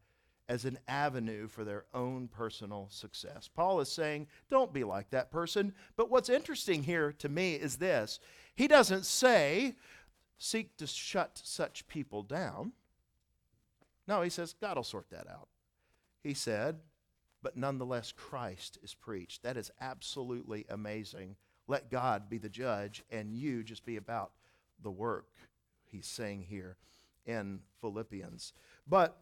as 0.49 0.65
an 0.65 0.79
avenue 0.87 1.49
for 1.49 1.65
their 1.65 1.87
own 1.93 2.29
personal 2.29 2.87
success. 2.89 3.51
Paul 3.53 3.81
is 3.81 3.91
saying, 3.91 4.29
don't 4.49 4.73
be 4.73 4.85
like 4.85 5.11
that 5.11 5.33
person. 5.33 5.75
But 5.97 6.09
what's 6.09 6.29
interesting 6.29 6.85
here 6.85 7.11
to 7.19 7.29
me 7.29 7.55
is 7.55 7.79
this 7.79 8.21
he 8.55 8.69
doesn't 8.69 9.07
say, 9.07 9.75
seek 10.39 10.77
to 10.77 10.87
shut 10.87 11.41
such 11.43 11.89
people 11.89 12.23
down. 12.23 12.75
No, 14.07 14.23
he 14.23 14.31
says, 14.31 14.55
God 14.61 14.77
will 14.77 14.85
sort 14.85 15.11
that 15.11 15.27
out. 15.29 15.49
He 16.23 16.33
said, 16.33 16.79
but 17.43 17.57
nonetheless, 17.57 18.13
Christ 18.13 18.79
is 18.83 18.95
preached. 18.95 19.43
That 19.43 19.57
is 19.57 19.71
absolutely 19.81 20.67
amazing. 20.69 21.37
Let 21.67 21.91
God 21.91 22.29
be 22.29 22.39
the 22.39 22.49
judge, 22.49 23.03
and 23.11 23.33
you 23.33 23.63
just 23.63 23.85
be 23.85 23.97
about 23.97 24.33
the 24.83 24.91
work, 24.91 25.29
he's 25.87 26.07
saying 26.07 26.47
here 26.49 26.77
in 27.27 27.61
Philippians. 27.81 28.53
But 28.87 29.21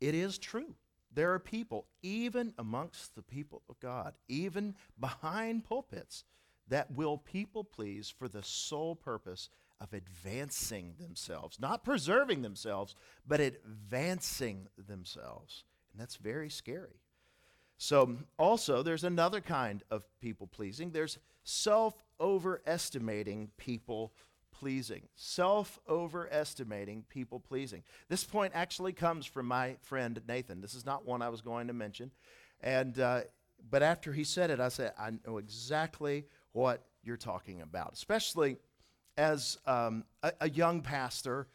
it 0.00 0.14
is 0.14 0.38
true. 0.38 0.74
There 1.12 1.32
are 1.32 1.38
people, 1.38 1.86
even 2.02 2.52
amongst 2.58 3.14
the 3.14 3.22
people 3.22 3.62
of 3.70 3.80
God, 3.80 4.14
even 4.28 4.74
behind 5.00 5.64
pulpits, 5.64 6.24
that 6.68 6.90
will 6.90 7.16
people 7.16 7.64
please 7.64 8.10
for 8.10 8.28
the 8.28 8.42
sole 8.42 8.94
purpose 8.94 9.48
of 9.80 9.92
advancing 9.92 10.94
themselves, 10.98 11.58
not 11.60 11.84
preserving 11.84 12.42
themselves, 12.42 12.94
but 13.26 13.40
advancing 13.40 14.68
themselves. 14.76 15.64
And 15.92 16.00
that's 16.00 16.16
very 16.16 16.50
scary. 16.50 17.00
So, 17.78 18.16
also, 18.38 18.82
there's 18.82 19.04
another 19.04 19.40
kind 19.40 19.82
of 19.90 20.02
people 20.20 20.46
pleasing. 20.46 20.90
There's 20.90 21.18
self 21.44 21.94
overestimating 22.20 23.50
people 23.56 24.12
pleasing. 24.58 25.02
Self 25.14 25.78
overestimating 25.88 27.04
people 27.08 27.40
pleasing. 27.40 27.82
This 28.08 28.24
point 28.24 28.52
actually 28.54 28.92
comes 28.92 29.26
from 29.26 29.46
my 29.46 29.76
friend 29.82 30.20
Nathan. 30.26 30.60
This 30.60 30.74
is 30.74 30.86
not 30.86 31.06
one 31.06 31.22
I 31.22 31.28
was 31.28 31.40
going 31.40 31.66
to 31.66 31.72
mention. 31.72 32.10
And, 32.60 32.98
uh, 32.98 33.22
but 33.70 33.82
after 33.82 34.12
he 34.12 34.24
said 34.24 34.50
it, 34.50 34.60
I 34.60 34.68
said, 34.68 34.92
I 34.98 35.10
know 35.26 35.38
exactly 35.38 36.24
what 36.52 36.84
you're 37.02 37.16
talking 37.16 37.60
about, 37.60 37.92
especially 37.92 38.56
as 39.16 39.58
um, 39.66 40.04
a, 40.22 40.32
a, 40.42 40.50
young 40.50 40.80
pastor. 40.80 41.46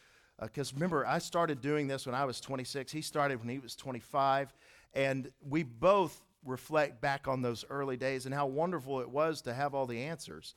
Because 0.41 0.71
uh, 0.71 0.75
remember, 0.75 1.05
I 1.05 1.19
started 1.19 1.61
doing 1.61 1.87
this 1.87 2.05
when 2.05 2.15
I 2.15 2.25
was 2.25 2.39
26. 2.39 2.91
He 2.91 3.01
started 3.01 3.39
when 3.39 3.49
he 3.49 3.59
was 3.59 3.75
25. 3.75 4.53
And 4.93 5.31
we 5.41 5.63
both 5.63 6.21
reflect 6.45 7.01
back 7.01 7.27
on 7.27 7.41
those 7.41 7.63
early 7.69 7.97
days 7.97 8.25
and 8.25 8.33
how 8.33 8.47
wonderful 8.47 8.99
it 9.01 9.09
was 9.09 9.41
to 9.43 9.53
have 9.53 9.73
all 9.73 9.85
the 9.85 10.01
answers. 10.01 10.55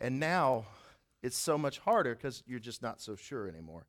And 0.00 0.18
now 0.18 0.66
it's 1.22 1.36
so 1.36 1.56
much 1.56 1.78
harder 1.78 2.14
because 2.14 2.42
you're 2.46 2.58
just 2.58 2.82
not 2.82 3.00
so 3.00 3.16
sure 3.16 3.48
anymore. 3.48 3.86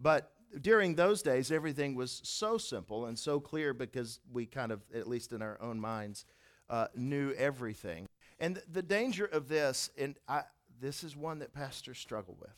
But 0.00 0.32
during 0.60 0.94
those 0.94 1.22
days, 1.22 1.50
everything 1.50 1.94
was 1.94 2.20
so 2.24 2.58
simple 2.58 3.06
and 3.06 3.18
so 3.18 3.40
clear 3.40 3.74
because 3.74 4.20
we 4.32 4.46
kind 4.46 4.72
of, 4.72 4.80
at 4.94 5.08
least 5.08 5.32
in 5.32 5.42
our 5.42 5.60
own 5.60 5.80
minds, 5.80 6.24
uh, 6.70 6.86
knew 6.94 7.32
everything. 7.32 8.06
And 8.40 8.62
the 8.70 8.82
danger 8.82 9.24
of 9.24 9.48
this, 9.48 9.90
and 9.98 10.16
I, 10.28 10.42
this 10.80 11.02
is 11.02 11.16
one 11.16 11.40
that 11.40 11.52
pastors 11.52 11.98
struggle 11.98 12.36
with, 12.40 12.54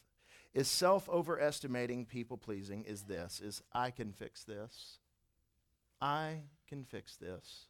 is 0.53 0.69
self 0.69 1.09
overestimating 1.09 2.07
people 2.07 2.37
pleasing. 2.37 2.85
Is 2.85 3.03
this, 3.03 3.41
is 3.41 3.63
I 3.73 3.91
can 3.91 4.13
fix 4.13 4.45
this. 4.45 4.99
I 6.01 6.43
can 6.69 6.85
fix 6.85 7.17
this. 7.17 7.67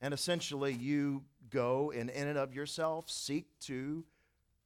And 0.00 0.14
essentially, 0.14 0.72
you 0.72 1.22
go 1.50 1.92
and 1.94 2.10
in 2.10 2.28
and 2.28 2.38
of 2.38 2.54
yourself 2.54 3.10
seek 3.10 3.46
to 3.60 4.04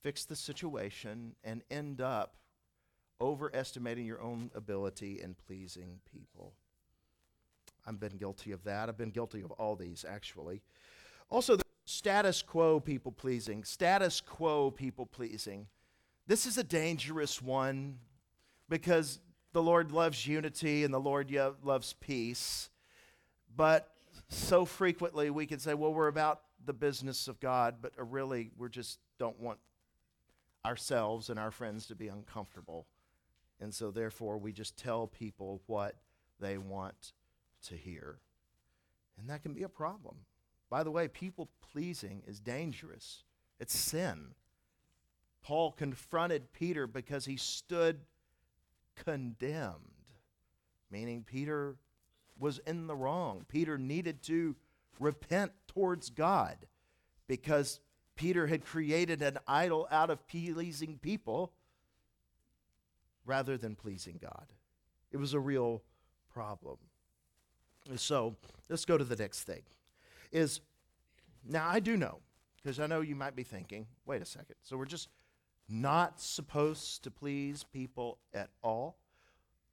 fix 0.02 0.24
the 0.24 0.36
situation 0.36 1.34
and 1.42 1.62
end 1.70 2.00
up 2.00 2.36
overestimating 3.20 4.06
your 4.06 4.20
own 4.20 4.50
ability 4.54 5.20
in 5.20 5.34
pleasing 5.46 5.98
people. 6.12 6.52
I've 7.86 8.00
been 8.00 8.16
guilty 8.16 8.52
of 8.52 8.64
that. 8.64 8.88
I've 8.88 8.96
been 8.96 9.10
guilty 9.10 9.42
of 9.42 9.50
all 9.52 9.76
these, 9.76 10.04
actually. 10.08 10.62
Also, 11.30 11.56
the 11.56 11.64
status 11.84 12.42
quo 12.42 12.80
people 12.80 13.12
pleasing. 13.12 13.64
Status 13.64 14.20
quo 14.20 14.70
people 14.70 15.06
pleasing. 15.06 15.66
This 16.26 16.46
is 16.46 16.56
a 16.58 16.64
dangerous 16.64 17.42
one 17.42 17.98
because 18.68 19.20
the 19.54 19.62
Lord 19.62 19.92
loves 19.92 20.26
unity 20.26 20.82
and 20.82 20.92
the 20.92 21.00
Lord 21.00 21.34
loves 21.62 21.94
peace. 21.94 22.68
But 23.56 23.88
so 24.28 24.64
frequently 24.64 25.30
we 25.30 25.46
can 25.46 25.60
say, 25.60 25.74
well, 25.74 25.94
we're 25.94 26.08
about 26.08 26.40
the 26.66 26.72
business 26.72 27.28
of 27.28 27.38
God, 27.38 27.76
but 27.80 27.92
uh, 27.98 28.02
really 28.04 28.50
we 28.58 28.68
just 28.68 28.98
don't 29.18 29.38
want 29.38 29.58
ourselves 30.66 31.30
and 31.30 31.38
our 31.38 31.52
friends 31.52 31.86
to 31.86 31.94
be 31.94 32.08
uncomfortable. 32.08 32.86
And 33.60 33.72
so, 33.72 33.92
therefore, 33.92 34.38
we 34.38 34.52
just 34.52 34.76
tell 34.76 35.06
people 35.06 35.62
what 35.66 35.94
they 36.40 36.58
want 36.58 37.12
to 37.68 37.76
hear. 37.76 38.18
And 39.16 39.30
that 39.30 39.42
can 39.42 39.52
be 39.52 39.62
a 39.62 39.68
problem. 39.68 40.16
By 40.68 40.82
the 40.82 40.90
way, 40.90 41.06
people 41.06 41.48
pleasing 41.72 42.22
is 42.26 42.40
dangerous, 42.40 43.22
it's 43.60 43.78
sin. 43.78 44.34
Paul 45.44 45.70
confronted 45.70 46.52
Peter 46.52 46.88
because 46.88 47.26
he 47.26 47.36
stood 47.36 48.00
condemned, 48.96 49.78
meaning 50.90 51.24
Peter 51.24 51.76
was 52.38 52.58
in 52.66 52.86
the 52.86 52.96
wrong. 52.96 53.44
Peter 53.48 53.78
needed 53.78 54.22
to 54.22 54.56
repent 54.98 55.52
towards 55.66 56.10
God 56.10 56.56
because 57.26 57.80
Peter 58.16 58.46
had 58.46 58.64
created 58.64 59.22
an 59.22 59.38
idol 59.46 59.88
out 59.90 60.10
of 60.10 60.26
pleasing 60.26 60.98
people 60.98 61.52
rather 63.24 63.56
than 63.56 63.74
pleasing 63.74 64.18
God. 64.20 64.46
It 65.10 65.16
was 65.16 65.34
a 65.34 65.40
real 65.40 65.82
problem. 66.32 66.78
So 67.96 68.36
let's 68.68 68.84
go 68.84 68.98
to 68.98 69.04
the 69.04 69.16
next 69.16 69.44
thing. 69.44 69.62
Is 70.32 70.60
now 71.48 71.68
I 71.68 71.80
do 71.80 71.96
know, 71.96 72.20
because 72.56 72.80
I 72.80 72.86
know 72.86 73.00
you 73.00 73.14
might 73.14 73.36
be 73.36 73.42
thinking, 73.42 73.86
wait 74.06 74.22
a 74.22 74.26
second, 74.26 74.56
so 74.62 74.76
we're 74.76 74.84
just 74.86 75.08
not 75.68 76.20
supposed 76.20 77.04
to 77.04 77.10
please 77.10 77.64
people 77.64 78.18
at 78.32 78.50
all? 78.62 78.96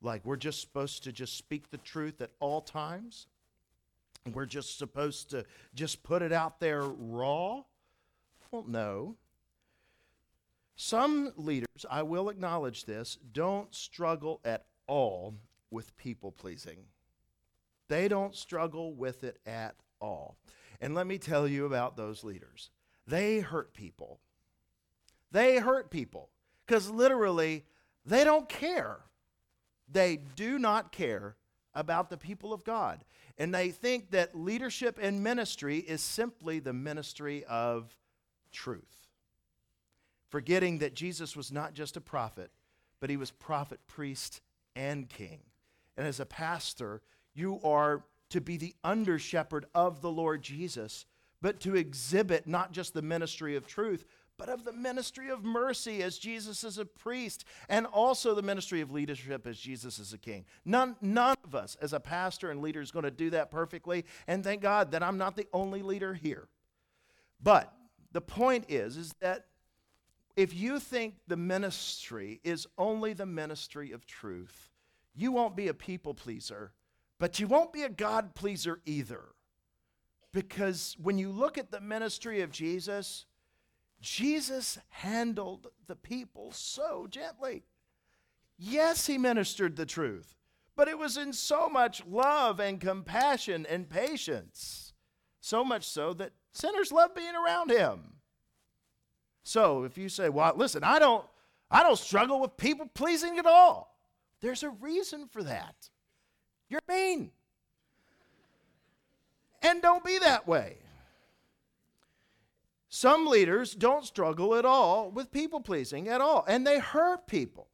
Like 0.02 0.26
we're 0.26 0.36
just 0.38 0.62
supposed 0.62 1.04
to 1.04 1.12
just 1.12 1.38
speak 1.38 1.70
the 1.70 1.78
truth 1.78 2.22
at 2.22 2.32
all 2.40 2.62
times? 2.62 3.28
We're 4.34 4.46
just 4.46 4.78
supposed 4.78 5.32
to 5.32 5.46
just 5.74 6.04
put 6.04 6.22
it 6.22 6.32
out 6.32 6.60
there 6.60 6.84
raw? 6.84 7.64
Well, 8.52 8.66
no. 8.68 9.16
Some 10.76 11.34
leaders, 11.38 11.86
I 11.90 12.04
will 12.04 12.30
acknowledge 12.30 12.86
this, 12.86 13.18
don't 13.32 13.74
struggle 13.74 14.42
at 14.44 14.66
all 14.88 15.36
with 15.70 15.96
people 15.98 16.32
pleasing. 16.32 16.86
They 17.88 18.08
don't 18.08 18.36
struggle 18.36 18.94
with 18.94 19.24
it 19.24 19.40
at 19.46 19.76
all. 20.00 20.38
And 20.80 20.96
let 20.96 21.08
me 21.08 21.18
tell 21.18 21.48
you 21.48 21.66
about 21.66 21.98
those 21.98 22.24
leaders. 22.24 22.72
They 23.06 23.40
hurt 23.40 23.74
people. 23.74 24.20
They 25.32 25.58
hurt 25.58 25.92
people 25.92 26.30
because 26.66 26.90
literally 26.90 27.66
they 28.06 28.24
don't 28.24 28.50
care. 28.50 29.00
They 29.90 30.18
do 30.36 30.58
not 30.58 30.92
care 30.92 31.36
about 31.74 32.10
the 32.10 32.18
people 32.18 32.54
of 32.54 32.64
God. 32.64 33.04
And 33.38 33.54
they 33.54 33.70
think 33.70 34.12
that 34.12 34.36
leadership 34.36 35.00
and 35.02 35.24
ministry 35.24 35.78
is 35.78 36.02
simply 36.02 36.60
the 36.60 36.74
ministry 36.74 37.44
of 37.46 37.96
truth. 38.52 39.08
Forgetting 40.30 40.80
that 40.80 40.94
Jesus 40.94 41.36
was 41.36 41.52
not 41.52 41.74
just 41.74 41.98
a 41.98 42.02
prophet, 42.02 42.52
but 43.00 43.10
he 43.10 43.18
was 43.18 43.32
prophet, 43.32 43.80
priest, 43.88 44.42
and 44.76 45.10
king. 45.10 45.40
And 45.98 46.08
as 46.08 46.20
a 46.20 46.26
pastor, 46.26 47.02
you 47.34 47.60
are 47.64 48.06
to 48.30 48.42
be 48.42 48.58
the 48.58 48.76
under 48.84 49.20
shepherd 49.20 49.66
of 49.76 50.02
the 50.02 50.12
Lord 50.12 50.42
Jesus, 50.42 51.06
but 51.42 51.60
to 51.62 51.76
exhibit 51.76 52.48
not 52.48 52.72
just 52.72 52.94
the 52.94 53.02
ministry 53.02 53.56
of 53.56 53.68
truth, 53.68 54.06
but 54.42 54.50
of 54.50 54.64
the 54.64 54.74
ministry 54.74 55.30
of 55.30 55.44
mercy 55.44 56.02
as 56.02 56.18
Jesus 56.18 56.64
is 56.64 56.80
a 56.80 56.86
priest, 56.86 57.46
and 57.70 57.86
also 57.86 58.34
the 58.34 58.42
ministry 58.42 58.82
of 58.82 58.90
leadership 58.90 59.46
as 59.46 59.60
Jesus 59.60 60.00
is 60.00 60.14
a 60.14 60.18
king. 60.18 60.46
None, 60.66 60.96
none 61.00 61.36
of 61.44 61.54
us 61.54 61.78
as 61.80 61.94
a 61.94 62.00
pastor 62.00 62.50
and 62.50 62.60
leader 62.60 62.82
is 62.82 62.90
going 62.90 63.06
to 63.06 63.12
do 63.12 63.30
that 63.30 63.52
perfectly, 63.52 64.04
and 64.26 64.44
thank 64.44 64.64
God 64.64 64.94
that 64.94 65.04
I'm 65.04 65.20
not 65.20 65.36
the 65.36 65.46
only 65.54 65.84
leader 65.84 66.16
here. 66.16 66.48
But 67.40 67.72
the 68.14 68.22
point 68.22 68.66
is, 68.68 68.98
is 68.98 69.14
that 69.22 69.46
if 70.36 70.56
you 70.56 70.80
think 70.80 71.18
the 71.28 71.38
ministry 71.38 72.42
is 72.44 72.66
only 72.80 73.14
the 73.14 73.28
ministry 73.28 73.92
of 73.92 74.08
truth, 74.08 74.72
you 75.14 75.32
won't 75.32 75.56
be 75.56 75.68
a 75.68 75.74
people 75.76 76.16
pleaser, 76.16 76.72
but 77.20 77.40
you 77.40 77.46
won't 77.46 77.72
be 77.72 77.84
a 77.84 77.90
God 77.90 78.34
pleaser 78.34 78.82
either. 78.88 79.22
Because 80.34 80.98
when 81.00 81.20
you 81.20 81.30
look 81.30 81.60
at 81.60 81.70
the 81.70 81.80
ministry 81.80 82.42
of 82.42 82.52
Jesus, 82.52 83.28
Jesus 84.02 84.80
handled 84.90 85.68
the 85.88 85.96
people 85.96 86.52
so 86.52 87.08
gently. 87.10 87.64
Yes, 88.58 89.08
he 89.08 89.18
ministered 89.18 89.76
the 89.76 89.86
truth, 89.86 90.36
but 90.76 90.88
it 90.88 90.98
was 90.98 91.18
in 91.18 91.34
so 91.34 91.70
much 91.70 92.06
love 92.06 92.60
and 92.60 92.82
compassion 92.82 93.66
and 93.70 93.90
patience. 93.90 94.94
So 95.40 95.64
much 95.64 95.88
so 95.88 96.14
that 96.16 96.34
Sinners 96.54 96.92
love 96.92 97.16
being 97.16 97.36
around 97.36 97.72
him. 97.72 98.14
So 99.44 99.84
if 99.84 99.98
you 99.98 100.10
say, 100.10 100.30
well, 100.30 100.54
listen, 100.56 100.84
I 100.84 101.00
don't, 101.00 101.26
I 101.70 101.84
don't 101.84 101.98
struggle 101.98 102.40
with 102.40 102.58
people 102.58 102.88
pleasing 102.94 103.40
at 103.40 103.46
all, 103.46 103.98
there's 104.42 104.64
a 104.64 104.70
reason 104.70 105.28
for 105.28 105.44
that. 105.44 105.90
You're 106.70 106.82
mean. 106.88 107.32
And 109.62 109.82
don't 109.82 110.04
be 110.04 110.18
that 110.20 110.48
way. 110.48 110.78
Some 112.94 113.26
leaders 113.26 113.74
don't 113.74 114.04
struggle 114.04 114.54
at 114.54 114.66
all 114.66 115.10
with 115.10 115.32
people 115.32 115.62
pleasing 115.62 116.10
at 116.10 116.20
all, 116.20 116.44
and 116.46 116.68
they 116.68 116.78
hurt 116.78 117.26
people. 117.26 117.70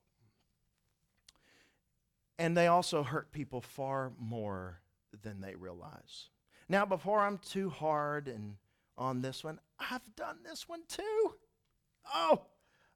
And 2.38 2.56
they 2.56 2.68
also 2.68 3.02
hurt 3.02 3.32
people 3.32 3.60
far 3.60 4.12
more 4.20 4.80
than 5.24 5.42
they 5.42 5.56
realize. 5.56 6.30
Now, 6.70 6.86
before 6.86 7.22
I'm 7.22 7.40
too 7.40 7.72
hard 7.72 8.28
and 8.28 8.58
on 8.96 9.24
this 9.24 9.44
one, 9.44 9.60
I've 9.80 10.16
done 10.16 10.38
this 10.46 10.70
one 10.70 10.82
too. 10.88 11.34
Oh, 12.14 12.44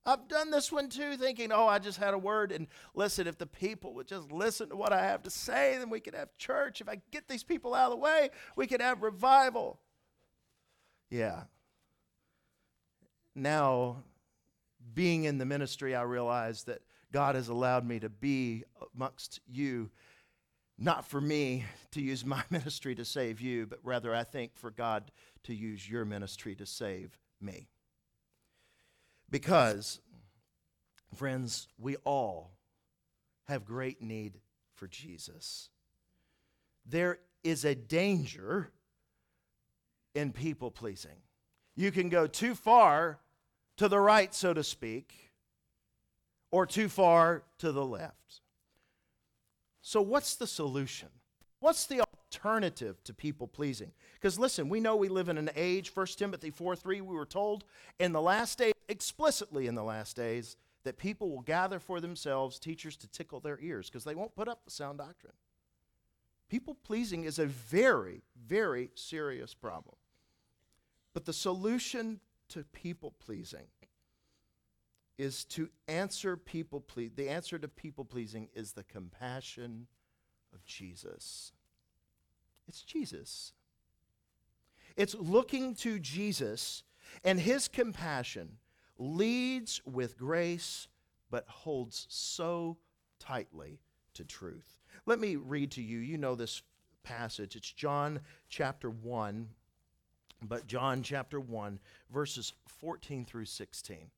I've 0.05 0.27
done 0.27 0.51
this 0.51 0.71
one 0.71 0.89
too, 0.89 1.17
thinking, 1.17 1.51
oh, 1.51 1.65
I 1.67 1.79
just 1.79 1.97
had 1.97 2.13
a 2.13 2.19
word. 2.19 2.51
And 2.51 2.67
listen, 2.93 3.25
if 3.25 3.39
the 3.39 3.47
people 3.47 3.95
would 3.95 4.07
just 4.07 4.31
listen 4.31 4.69
to 4.69 4.75
what 4.75 4.93
I 4.93 5.07
have 5.07 5.23
to 5.23 5.31
say, 5.31 5.75
then 5.79 5.89
we 5.89 5.99
could 5.99 6.13
have 6.13 6.37
church. 6.37 6.81
If 6.81 6.87
I 6.87 7.01
get 7.09 7.27
these 7.27 7.43
people 7.43 7.73
out 7.73 7.91
of 7.91 7.97
the 7.97 8.03
way, 8.03 8.29
we 8.55 8.67
could 8.67 8.81
have 8.81 9.01
revival. 9.01 9.79
Yeah. 11.09 11.45
Now, 13.35 14.03
being 14.93 15.23
in 15.23 15.37
the 15.37 15.45
ministry, 15.45 15.95
I 15.95 16.01
realize 16.03 16.63
that 16.63 16.81
God 17.11 17.35
has 17.35 17.49
allowed 17.49 17.85
me 17.85 17.99
to 17.99 18.09
be 18.09 18.63
amongst 18.95 19.39
you, 19.47 19.89
not 20.77 21.05
for 21.05 21.21
me 21.21 21.65
to 21.91 22.01
use 22.01 22.25
my 22.25 22.43
ministry 22.49 22.95
to 22.95 23.05
save 23.05 23.41
you, 23.41 23.65
but 23.65 23.79
rather 23.83 24.13
I 24.13 24.23
think 24.23 24.55
for 24.55 24.71
God 24.71 25.11
to 25.43 25.53
use 25.53 25.89
your 25.89 26.05
ministry 26.05 26.55
to 26.55 26.65
save 26.65 27.17
me. 27.39 27.67
Because, 29.29 30.01
friends, 31.15 31.67
we 31.77 31.95
all 31.97 32.51
have 33.47 33.65
great 33.65 34.01
need 34.01 34.39
for 34.75 34.87
Jesus. 34.87 35.69
There 36.85 37.19
is 37.43 37.65
a 37.65 37.75
danger 37.75 38.71
in 40.13 40.31
people 40.31 40.71
pleasing. 40.71 41.17
You 41.75 41.91
can 41.91 42.09
go 42.09 42.27
too 42.27 42.55
far 42.55 43.19
to 43.77 43.87
the 43.87 43.99
right, 43.99 44.33
so 44.33 44.53
to 44.53 44.63
speak, 44.63 45.31
or 46.51 46.65
too 46.65 46.89
far 46.89 47.43
to 47.59 47.71
the 47.71 47.85
left. 47.85 48.41
So, 49.81 50.01
what's 50.01 50.35
the 50.35 50.47
solution? 50.47 51.09
What's 51.59 51.85
the 51.85 52.01
alternative 52.01 53.03
to 53.03 53.13
people 53.13 53.47
pleasing? 53.47 53.91
Because 54.15 54.37
listen, 54.37 54.69
we 54.69 54.79
know 54.79 54.95
we 54.95 55.09
live 55.09 55.29
in 55.29 55.37
an 55.37 55.49
age, 55.55 55.91
1 55.95 56.05
Timothy 56.17 56.49
4 56.49 56.75
3, 56.75 57.01
we 57.01 57.15
were 57.15 57.25
told 57.25 57.63
in 57.99 58.11
the 58.11 58.21
last 58.21 58.57
days, 58.57 58.73
explicitly 58.89 59.67
in 59.67 59.75
the 59.75 59.83
last 59.83 60.15
days, 60.15 60.57
that 60.83 60.97
people 60.97 61.29
will 61.29 61.41
gather 61.41 61.79
for 61.79 61.99
themselves 61.99 62.59
teachers 62.59 62.97
to 62.97 63.07
tickle 63.07 63.39
their 63.39 63.59
ears 63.61 63.89
because 63.89 64.03
they 64.03 64.15
won't 64.15 64.35
put 64.35 64.47
up 64.47 64.61
with 64.65 64.73
sound 64.73 64.97
doctrine. 64.97 65.33
People 66.49 66.75
pleasing 66.83 67.23
is 67.23 67.39
a 67.39 67.45
very, 67.45 68.23
very 68.47 68.89
serious 68.95 69.53
problem. 69.53 69.95
But 71.13 71.25
the 71.25 71.33
solution 71.33 72.19
to 72.49 72.63
people 72.63 73.13
pleasing 73.19 73.67
is 75.17 75.45
to 75.45 75.69
answer 75.87 76.35
people 76.35 76.81
please 76.81 77.11
the 77.15 77.29
answer 77.29 77.59
to 77.59 77.67
people 77.67 78.05
pleasing 78.05 78.49
is 78.53 78.73
the 78.73 78.83
compassion 78.83 79.87
of 80.53 80.65
Jesus. 80.65 81.51
It's 82.67 82.81
Jesus. 82.81 83.53
It's 84.95 85.15
looking 85.15 85.75
to 85.75 85.99
Jesus 85.99 86.83
and 87.23 87.39
his 87.39 87.67
compassion 87.67 88.57
leads 88.97 89.81
with 89.85 90.17
grace 90.17 90.87
but 91.29 91.47
holds 91.47 92.07
so 92.09 92.77
tightly 93.19 93.79
to 94.13 94.25
truth. 94.25 94.77
Let 95.05 95.19
me 95.19 95.35
read 95.35 95.71
to 95.71 95.81
you. 95.81 95.99
You 95.99 96.17
know 96.17 96.35
this 96.35 96.61
passage. 97.03 97.55
It's 97.55 97.71
John 97.71 98.19
chapter 98.49 98.89
1, 98.89 99.49
but 100.41 100.67
John 100.67 101.03
chapter 101.03 101.39
1, 101.39 101.79
verses 102.11 102.53
14 102.67 103.25
through 103.25 103.45
16. 103.45 104.09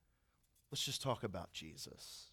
Let's 0.71 0.83
just 0.83 1.01
talk 1.01 1.23
about 1.23 1.53
Jesus. 1.53 2.31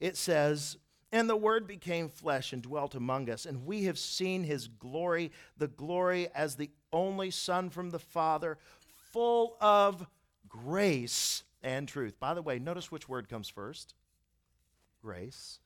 It 0.00 0.16
says, 0.16 0.76
And 1.12 1.28
the 1.28 1.36
Word 1.36 1.66
became 1.66 2.08
flesh 2.08 2.52
and 2.52 2.62
dwelt 2.62 2.94
among 2.94 3.30
us, 3.30 3.46
and 3.46 3.66
we 3.66 3.84
have 3.84 3.98
seen 3.98 4.44
his 4.44 4.66
glory, 4.66 5.30
the 5.56 5.68
glory 5.68 6.28
as 6.34 6.56
the 6.56 6.70
only 6.92 7.30
Son 7.30 7.70
from 7.70 7.90
the 7.90 7.98
Father, 7.98 8.58
full 9.12 9.56
of 9.60 10.06
grace 10.48 11.44
and 11.62 11.86
truth. 11.86 12.18
By 12.18 12.34
the 12.34 12.42
way, 12.42 12.58
notice 12.58 12.90
which 12.90 13.08
word 13.08 13.28
comes 13.28 13.48
first 13.48 13.94
grace. 15.02 15.58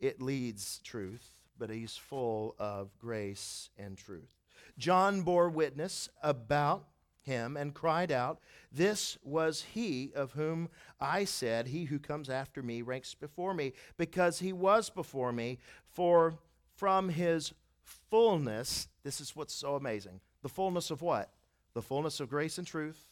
It 0.00 0.20
leads 0.20 0.80
truth, 0.84 1.30
but 1.58 1.70
he's 1.70 1.96
full 1.96 2.54
of 2.58 2.96
grace 2.98 3.70
and 3.78 3.96
truth. 3.96 4.35
John 4.78 5.22
bore 5.22 5.48
witness 5.48 6.08
about 6.22 6.84
him 7.22 7.56
and 7.56 7.74
cried 7.74 8.12
out, 8.12 8.40
This 8.70 9.18
was 9.22 9.66
he 9.74 10.12
of 10.14 10.32
whom 10.32 10.68
I 11.00 11.24
said, 11.24 11.66
He 11.66 11.84
who 11.84 11.98
comes 11.98 12.30
after 12.30 12.62
me 12.62 12.82
ranks 12.82 13.14
before 13.14 13.52
me, 13.52 13.72
because 13.96 14.38
he 14.38 14.52
was 14.52 14.90
before 14.90 15.32
me. 15.32 15.58
For 15.88 16.38
from 16.74 17.08
his 17.08 17.52
fullness, 17.82 18.88
this 19.02 19.20
is 19.20 19.34
what's 19.34 19.54
so 19.54 19.74
amazing. 19.74 20.20
The 20.42 20.48
fullness 20.48 20.90
of 20.90 21.02
what? 21.02 21.32
The 21.74 21.82
fullness 21.82 22.20
of 22.20 22.30
grace 22.30 22.58
and 22.58 22.66
truth, 22.66 23.06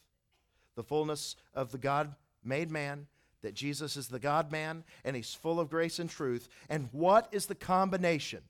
the 0.75 0.83
fullness 0.83 1.35
of 1.53 1.71
the 1.71 1.77
God 1.77 2.15
made 2.43 2.71
man, 2.71 3.07
that 3.41 3.53
Jesus 3.53 3.95
is 3.95 4.07
the 4.07 4.19
God 4.19 4.51
man, 4.51 4.83
and 5.03 5.15
he's 5.15 5.33
full 5.33 5.59
of 5.59 5.69
grace 5.69 5.99
and 5.99 6.09
truth. 6.09 6.47
And 6.69 6.89
what 6.91 7.27
is 7.31 7.45
the 7.45 7.55
combination? 7.55 8.41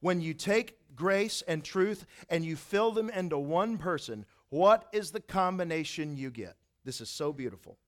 When 0.00 0.20
you 0.20 0.34
take 0.34 0.78
grace 0.96 1.42
and 1.46 1.64
truth 1.64 2.06
and 2.28 2.44
you 2.44 2.56
fill 2.56 2.92
them 2.92 3.10
into 3.10 3.38
one 3.38 3.78
person, 3.78 4.24
what 4.48 4.88
is 4.92 5.10
the 5.10 5.20
combination 5.20 6.16
you 6.16 6.30
get? 6.30 6.56
This 6.84 7.00
is 7.00 7.08
so 7.08 7.32
beautiful. 7.32 7.78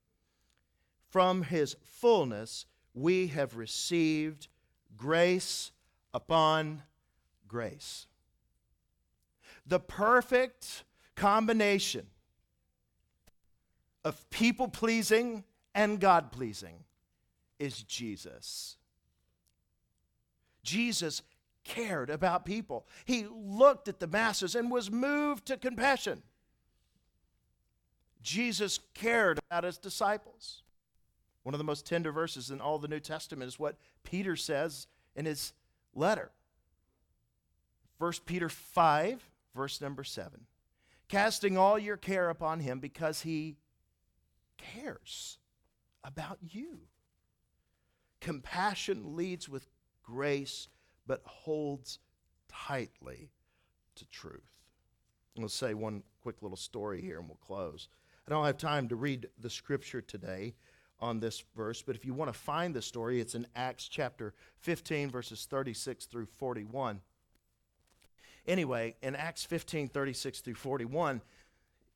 From 1.09 1.43
his 1.43 1.75
fullness, 1.83 2.65
we 2.93 3.27
have 3.27 3.55
received 3.55 4.47
grace 4.95 5.71
upon 6.13 6.83
grace. 7.47 8.07
The 9.65 9.79
perfect 9.79 10.83
combination 11.15 12.07
of 14.03 14.29
people 14.29 14.67
pleasing 14.67 15.43
and 15.75 15.99
God 15.99 16.31
pleasing 16.31 16.83
is 17.59 17.83
Jesus. 17.83 18.77
Jesus 20.63 21.21
cared 21.67 22.09
about 22.09 22.45
people. 22.45 22.87
He 23.05 23.27
looked 23.29 23.87
at 23.87 23.99
the 23.99 24.07
masses 24.07 24.55
and 24.55 24.71
was 24.71 24.89
moved 24.89 25.45
to 25.47 25.57
compassion. 25.57 26.23
Jesus 28.21 28.79
cared 28.93 29.39
about 29.49 29.65
his 29.65 29.77
disciples. 29.77 30.63
One 31.43 31.53
of 31.53 31.59
the 31.59 31.65
most 31.65 31.85
tender 31.85 32.11
verses 32.11 32.49
in 32.49 32.61
all 32.61 32.79
the 32.79 32.87
New 32.87 32.99
Testament 32.99 33.47
is 33.47 33.59
what 33.59 33.77
Peter 34.03 34.35
says 34.35 34.87
in 35.15 35.25
his 35.25 35.53
letter. 35.93 36.31
1 37.99 38.13
Peter 38.25 38.49
5, 38.49 39.29
verse 39.55 39.81
number 39.81 40.03
7. 40.03 40.41
Casting 41.09 41.57
all 41.57 41.79
your 41.79 41.97
care 41.97 42.29
upon 42.29 42.59
him 42.59 42.79
because 42.79 43.21
he 43.21 43.57
cares 44.57 45.37
about 46.03 46.37
you. 46.41 46.79
Compassion 48.19 49.15
leads 49.15 49.47
with 49.47 49.67
grace 50.03 50.67
but 51.07 51.21
holds 51.25 51.99
tightly 52.49 53.31
to 53.95 54.05
truth. 54.09 54.51
Let's 55.37 55.53
say 55.53 55.73
one 55.73 56.03
quick 56.21 56.41
little 56.41 56.57
story 56.57 57.01
here 57.01 57.19
and 57.19 57.27
we'll 57.27 57.37
close. 57.37 57.87
I 58.27 58.31
don't 58.31 58.45
have 58.45 58.57
time 58.57 58.89
to 58.89 58.95
read 58.95 59.29
the 59.39 59.49
scripture 59.49 60.01
today 60.01 60.53
on 60.99 61.19
this 61.19 61.43
verse, 61.55 61.81
but 61.81 61.95
if 61.95 62.05
you 62.05 62.13
want 62.13 62.33
to 62.33 62.37
find 62.37 62.73
the 62.73 62.81
story, 62.81 63.21
it's 63.21 63.35
in 63.35 63.47
Acts 63.55 63.87
chapter 63.87 64.33
15, 64.59 65.09
verses 65.11 65.47
36 65.49 66.05
through 66.05 66.25
41. 66.25 67.01
Anyway, 68.47 68.95
in 69.01 69.15
Acts 69.15 69.45
15, 69.45 69.89
36 69.89 70.41
through 70.41 70.55
41, 70.55 71.21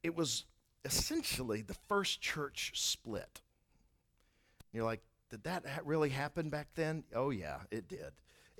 it 0.03 0.15
was 0.15 0.45
essentially 0.85 1.61
the 1.61 1.75
first 1.87 2.21
church 2.21 2.71
split. 2.75 3.41
You're 4.71 4.85
like, 4.85 5.01
did 5.29 5.43
that 5.43 5.65
really 5.85 6.09
happen 6.09 6.49
back 6.49 6.67
then? 6.75 7.03
Oh, 7.15 7.29
yeah, 7.29 7.57
it 7.71 7.87
did. 7.87 8.11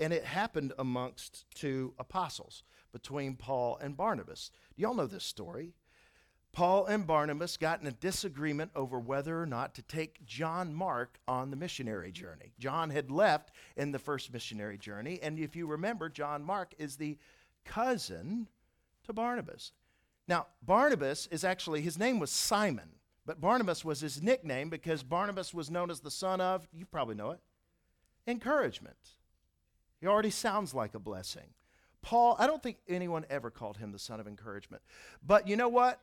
And 0.02 0.12
it 0.12 0.26
happened 0.26 0.74
amongst 0.78 1.46
two 1.54 1.94
apostles, 1.98 2.64
between 2.92 3.36
Paul 3.36 3.78
and 3.82 3.96
Barnabas. 3.96 4.52
Y'all 4.76 4.96
know 4.96 5.08
this 5.08 5.24
story? 5.24 5.74
Paul 6.52 6.86
and 6.88 7.08
Barnabas 7.08 7.56
got 7.56 7.80
in 7.80 7.88
a 7.88 7.92
disagreement 7.92 8.72
over 8.76 9.00
whether 9.00 9.42
or 9.42 9.46
not 9.46 9.74
to 9.76 9.82
take 9.82 10.26
John 10.26 10.74
Mark 10.74 11.20
on 11.28 11.50
the 11.50 11.56
missionary 11.56 12.12
journey. 12.12 12.52
John 12.60 12.90
had 12.90 13.10
left 13.10 13.52
in 13.78 13.94
the 13.94 14.00
first 14.00 14.34
missionary 14.34 14.78
journey, 14.78 15.20
and 15.22 15.40
if 15.40 15.56
you 15.56 15.68
remember, 15.68 16.10
John 16.10 16.44
Mark 16.44 16.74
is 16.78 16.98
the 16.98 17.18
cousin 17.64 18.48
to 19.06 19.14
Barnabas. 19.14 19.72
Now, 20.28 20.48
Barnabas 20.62 21.28
is 21.28 21.46
actually, 21.46 21.82
his 21.82 21.98
name 21.98 22.20
was 22.20 22.32
Simon. 22.32 22.90
But 23.26 23.40
Barnabas 23.40 23.86
was 23.86 24.02
his 24.02 24.22
nickname 24.22 24.70
because 24.70 25.04
Barnabas 25.04 25.54
was 25.54 25.70
known 25.70 25.92
as 25.92 26.00
the 26.00 26.12
son 26.12 26.42
of, 26.42 26.68
you 26.74 26.86
probably 26.86 27.16
know 27.16 27.32
it, 27.32 27.40
encouragement. 28.28 28.98
He 30.02 30.08
already 30.08 30.32
sounds 30.32 30.74
like 30.74 30.96
a 30.96 31.00
blessing. 31.00 31.54
Paul, 32.02 32.36
I 32.40 32.48
don't 32.48 32.62
think 32.62 32.78
anyone 32.88 33.26
ever 33.30 33.52
called 33.52 33.78
him 33.78 33.92
the 33.92 34.00
son 34.00 34.20
of 34.20 34.28
encouragement. 34.28 34.82
But 35.26 35.48
you 35.48 35.56
know 35.56 35.70
what? 35.70 36.00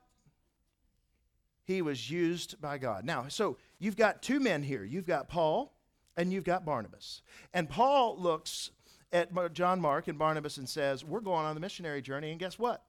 He 1.65 1.83
was 1.83 2.11
used 2.11 2.61
by 2.61 2.79
God. 2.79 3.05
Now, 3.05 3.27
so 3.29 3.59
you've 3.79 3.97
got 3.97 4.23
two 4.23 4.41
men 4.41 4.63
here. 4.63 4.85
You've 4.85 5.07
got 5.07 5.29
Paul 5.29 5.75
and 6.17 6.33
you've 6.33 6.45
got 6.45 6.65
Barnabas. 6.65 7.23
And 7.53 7.69
Paul 7.69 8.17
looks 8.19 8.71
at 9.13 9.31
John 9.53 9.81
Mark 9.81 10.09
and 10.09 10.19
Barnabas 10.19 10.57
and 10.57 10.69
says, 10.69 11.05
We're 11.05 11.21
going 11.21 11.45
on 11.45 11.55
the 11.55 11.61
missionary 11.61 12.01
journey. 12.01 12.31
And 12.31 12.41
guess 12.41 12.59
what? 12.59 12.85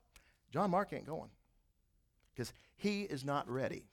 John 0.51 0.71
Mark 0.71 0.93
ain't 0.93 1.05
going 1.05 1.29
because 2.33 2.53
he 2.77 3.01
is 3.01 3.25
not 3.25 3.49
ready. 3.49 3.85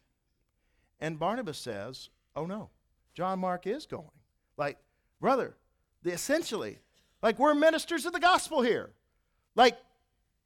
And 1.00 1.18
Barnabas 1.18 1.58
says, 1.58 2.10
Oh 2.34 2.46
no, 2.46 2.70
John 3.14 3.38
Mark 3.38 3.66
is 3.66 3.86
going. 3.86 4.10
Like, 4.56 4.78
brother, 5.20 5.56
the, 6.02 6.12
essentially, 6.12 6.78
like 7.26 7.40
we're 7.40 7.54
ministers 7.54 8.06
of 8.06 8.12
the 8.12 8.20
gospel 8.20 8.62
here. 8.62 8.92
Like, 9.56 9.76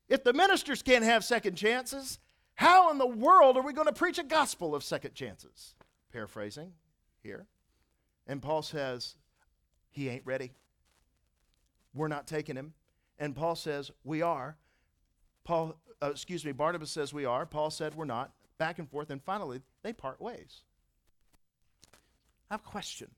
if 0.09 0.25
the 0.25 0.33
ministers 0.33 0.81
can't 0.81 1.05
have 1.05 1.23
second 1.23 1.55
chances, 1.55 2.19
how 2.55 2.91
in 2.91 2.97
the 2.97 3.07
world 3.07 3.59
are 3.59 3.63
we 3.63 3.75
going 3.75 3.87
to 3.87 3.93
preach 3.93 4.19
a 4.19 4.23
gospel 4.23 4.75
of 4.75 4.83
second 4.83 5.13
chances? 5.15 5.75
Paraphrasing 6.11 6.73
here. 7.23 7.45
And 8.27 8.41
Paul 8.41 8.63
says, 8.63 9.17
He 9.91 10.09
ain't 10.09 10.23
ready. 10.25 10.53
We're 11.95 12.09
not 12.09 12.27
taking 12.27 12.57
him. 12.57 12.73
And 13.19 13.37
Paul 13.37 13.57
says, 13.57 13.91
We 14.03 14.23
are. 14.23 14.57
Paul, 15.45 15.77
uh, 16.01 16.07
excuse 16.07 16.47
me, 16.47 16.53
Barnabas 16.53 16.91
says 16.91 17.13
we 17.13 17.27
are. 17.27 17.45
Paul 17.45 17.71
said 17.71 17.95
we're 17.95 18.07
not. 18.07 18.33
Back 18.57 18.79
and 18.79 18.89
forth. 18.89 19.11
And 19.11 19.23
finally, 19.23 19.61
they 19.83 19.93
part 19.93 20.19
ways. 20.19 20.63
I 22.51 22.55
have 22.55 22.63
a 22.67 22.71
question 22.71 23.11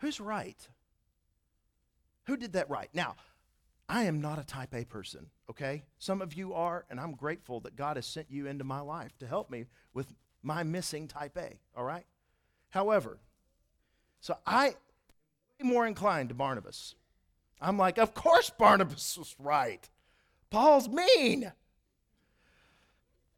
Who's 0.00 0.20
right? 0.20 0.68
Who 2.28 2.36
did 2.36 2.52
that 2.52 2.68
right? 2.68 2.90
Now, 2.92 3.16
I 3.88 4.04
am 4.04 4.20
not 4.20 4.38
a 4.38 4.44
type 4.44 4.74
A 4.74 4.84
person, 4.84 5.30
okay? 5.48 5.82
Some 5.98 6.20
of 6.20 6.34
you 6.34 6.52
are, 6.52 6.84
and 6.90 7.00
I'm 7.00 7.14
grateful 7.14 7.60
that 7.60 7.74
God 7.74 7.96
has 7.96 8.06
sent 8.06 8.30
you 8.30 8.46
into 8.46 8.64
my 8.64 8.80
life 8.80 9.18
to 9.18 9.26
help 9.26 9.50
me 9.50 9.64
with 9.94 10.12
my 10.42 10.62
missing 10.62 11.08
type 11.08 11.38
A, 11.38 11.54
all 11.74 11.84
right? 11.84 12.04
However, 12.68 13.18
so 14.20 14.36
I 14.46 14.74
am 15.58 15.68
more 15.68 15.86
inclined 15.86 16.28
to 16.28 16.34
Barnabas. 16.34 16.94
I'm 17.62 17.78
like, 17.78 17.96
of 17.96 18.12
course 18.12 18.50
Barnabas 18.50 19.16
was 19.16 19.34
right. 19.38 19.88
Paul's 20.50 20.88
mean. 20.88 21.50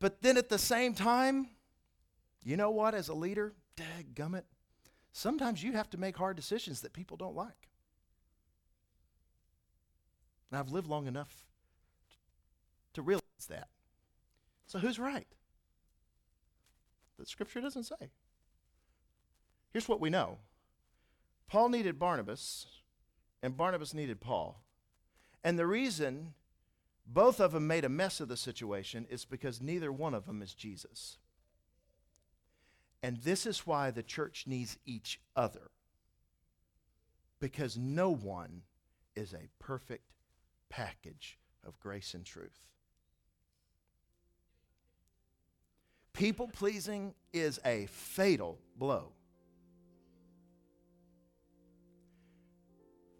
But 0.00 0.20
then 0.20 0.36
at 0.36 0.48
the 0.48 0.58
same 0.58 0.94
time, 0.94 1.50
you 2.42 2.56
know 2.56 2.70
what, 2.70 2.94
as 2.94 3.08
a 3.08 3.14
leader, 3.14 3.54
gummit, 4.14 4.42
sometimes 5.12 5.62
you 5.62 5.74
have 5.74 5.90
to 5.90 5.96
make 5.96 6.16
hard 6.16 6.34
decisions 6.34 6.80
that 6.80 6.92
people 6.92 7.16
don't 7.16 7.36
like. 7.36 7.69
And 10.50 10.58
I've 10.58 10.70
lived 10.70 10.88
long 10.88 11.06
enough 11.06 11.44
to 12.94 13.02
realize 13.02 13.22
that. 13.48 13.68
So 14.66 14.78
who's 14.78 14.98
right? 14.98 15.26
The 17.18 17.26
scripture 17.26 17.60
doesn't 17.60 17.84
say. 17.84 18.10
Here's 19.72 19.88
what 19.88 20.00
we 20.00 20.10
know 20.10 20.38
Paul 21.48 21.68
needed 21.68 21.98
Barnabas, 21.98 22.66
and 23.42 23.56
Barnabas 23.56 23.94
needed 23.94 24.20
Paul. 24.20 24.62
And 25.42 25.58
the 25.58 25.66
reason 25.66 26.34
both 27.06 27.40
of 27.40 27.52
them 27.52 27.66
made 27.66 27.84
a 27.84 27.88
mess 27.88 28.20
of 28.20 28.28
the 28.28 28.36
situation 28.36 29.06
is 29.10 29.24
because 29.24 29.60
neither 29.60 29.90
one 29.90 30.14
of 30.14 30.26
them 30.26 30.42
is 30.42 30.54
Jesus. 30.54 31.18
And 33.02 33.16
this 33.18 33.46
is 33.46 33.66
why 33.66 33.90
the 33.90 34.02
church 34.02 34.44
needs 34.46 34.78
each 34.84 35.20
other. 35.34 35.70
Because 37.40 37.76
no 37.76 38.10
one 38.10 38.62
is 39.16 39.32
a 39.32 39.48
perfect 39.58 40.09
package 40.70 41.38
of 41.66 41.78
grace 41.78 42.14
and 42.14 42.24
truth. 42.24 42.66
People 46.14 46.48
pleasing 46.48 47.14
is 47.32 47.60
a 47.64 47.86
fatal 47.86 48.58
blow. 48.76 49.12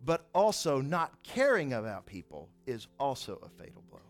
But 0.03 0.27
also, 0.35 0.81
not 0.81 1.23
caring 1.23 1.75
about 1.75 2.07
people 2.07 2.49
is 2.67 2.89
also 2.99 3.39
a 3.43 3.49
fatal 3.63 3.85
blow. 3.91 4.01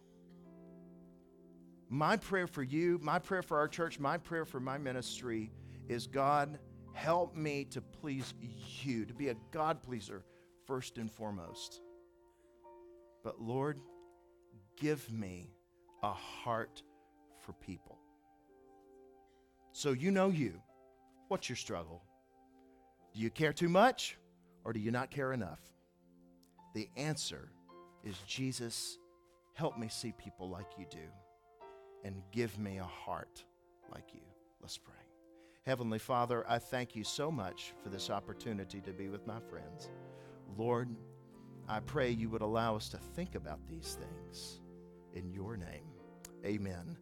My 1.89 2.17
prayer 2.17 2.47
for 2.47 2.63
you, 2.63 3.01
my 3.03 3.19
prayer 3.19 3.43
for 3.43 3.59
our 3.59 3.67
church, 3.67 3.99
my 3.99 4.17
prayer 4.17 4.45
for 4.45 4.61
my 4.61 4.79
ministry 4.79 5.51
is 5.89 6.07
God, 6.07 6.61
help 6.93 7.35
me 7.35 7.65
to 7.71 7.81
please 7.81 8.35
you, 8.83 9.05
to 9.05 9.13
be 9.13 9.31
a 9.31 9.37
God 9.51 9.83
pleaser 9.83 10.25
first 10.67 10.99
and 10.99 11.11
foremost. 11.11 11.81
But 13.23 13.41
Lord, 13.41 13.81
give 14.77 15.11
me 15.11 15.51
a 16.03 16.13
heart 16.13 16.83
for 17.39 17.53
people. 17.55 17.99
So 19.73 19.93
you 19.93 20.11
know 20.11 20.29
you. 20.29 20.61
What's 21.29 21.49
your 21.49 21.57
struggle? 21.57 22.03
Do 23.15 23.21
you 23.21 23.31
care 23.31 23.53
too 23.53 23.69
much 23.69 24.17
or 24.65 24.73
do 24.73 24.81
you 24.81 24.91
not 24.91 25.11
care 25.11 25.33
enough? 25.33 25.61
The 26.75 26.89
answer 26.97 27.51
is 28.05 28.17
Jesus, 28.27 28.99
help 29.55 29.79
me 29.79 29.89
see 29.89 30.13
people 30.13 30.49
like 30.49 30.79
you 30.79 30.87
do 30.91 30.99
and 32.05 32.23
give 32.33 32.59
me 32.59 32.79
a 32.79 32.85
heart 32.85 33.45
like 33.93 34.15
you. 34.15 34.23
Let's 34.61 34.79
pray. 34.79 34.95
Heavenly 35.67 35.99
Father, 35.99 36.45
I 36.49 36.59
thank 36.59 36.97
you 36.97 37.05
so 37.05 37.31
much 37.31 37.75
for 37.83 37.91
this 37.91 38.11
opportunity 38.11 38.81
to 38.81 38.93
be 38.93 39.09
with 39.09 39.27
my 39.27 39.39
friends. 39.41 39.91
Lord, 40.57 40.89
I 41.71 41.79
pray 41.79 42.11
you 42.11 42.29
would 42.31 42.43
allow 42.43 42.75
us 42.75 42.89
to 42.89 42.97
think 42.97 43.37
about 43.37 43.61
these 43.69 43.97
things 44.01 44.61
in 45.15 45.31
your 45.31 45.57
name. 45.57 45.87
Amen. 46.45 46.97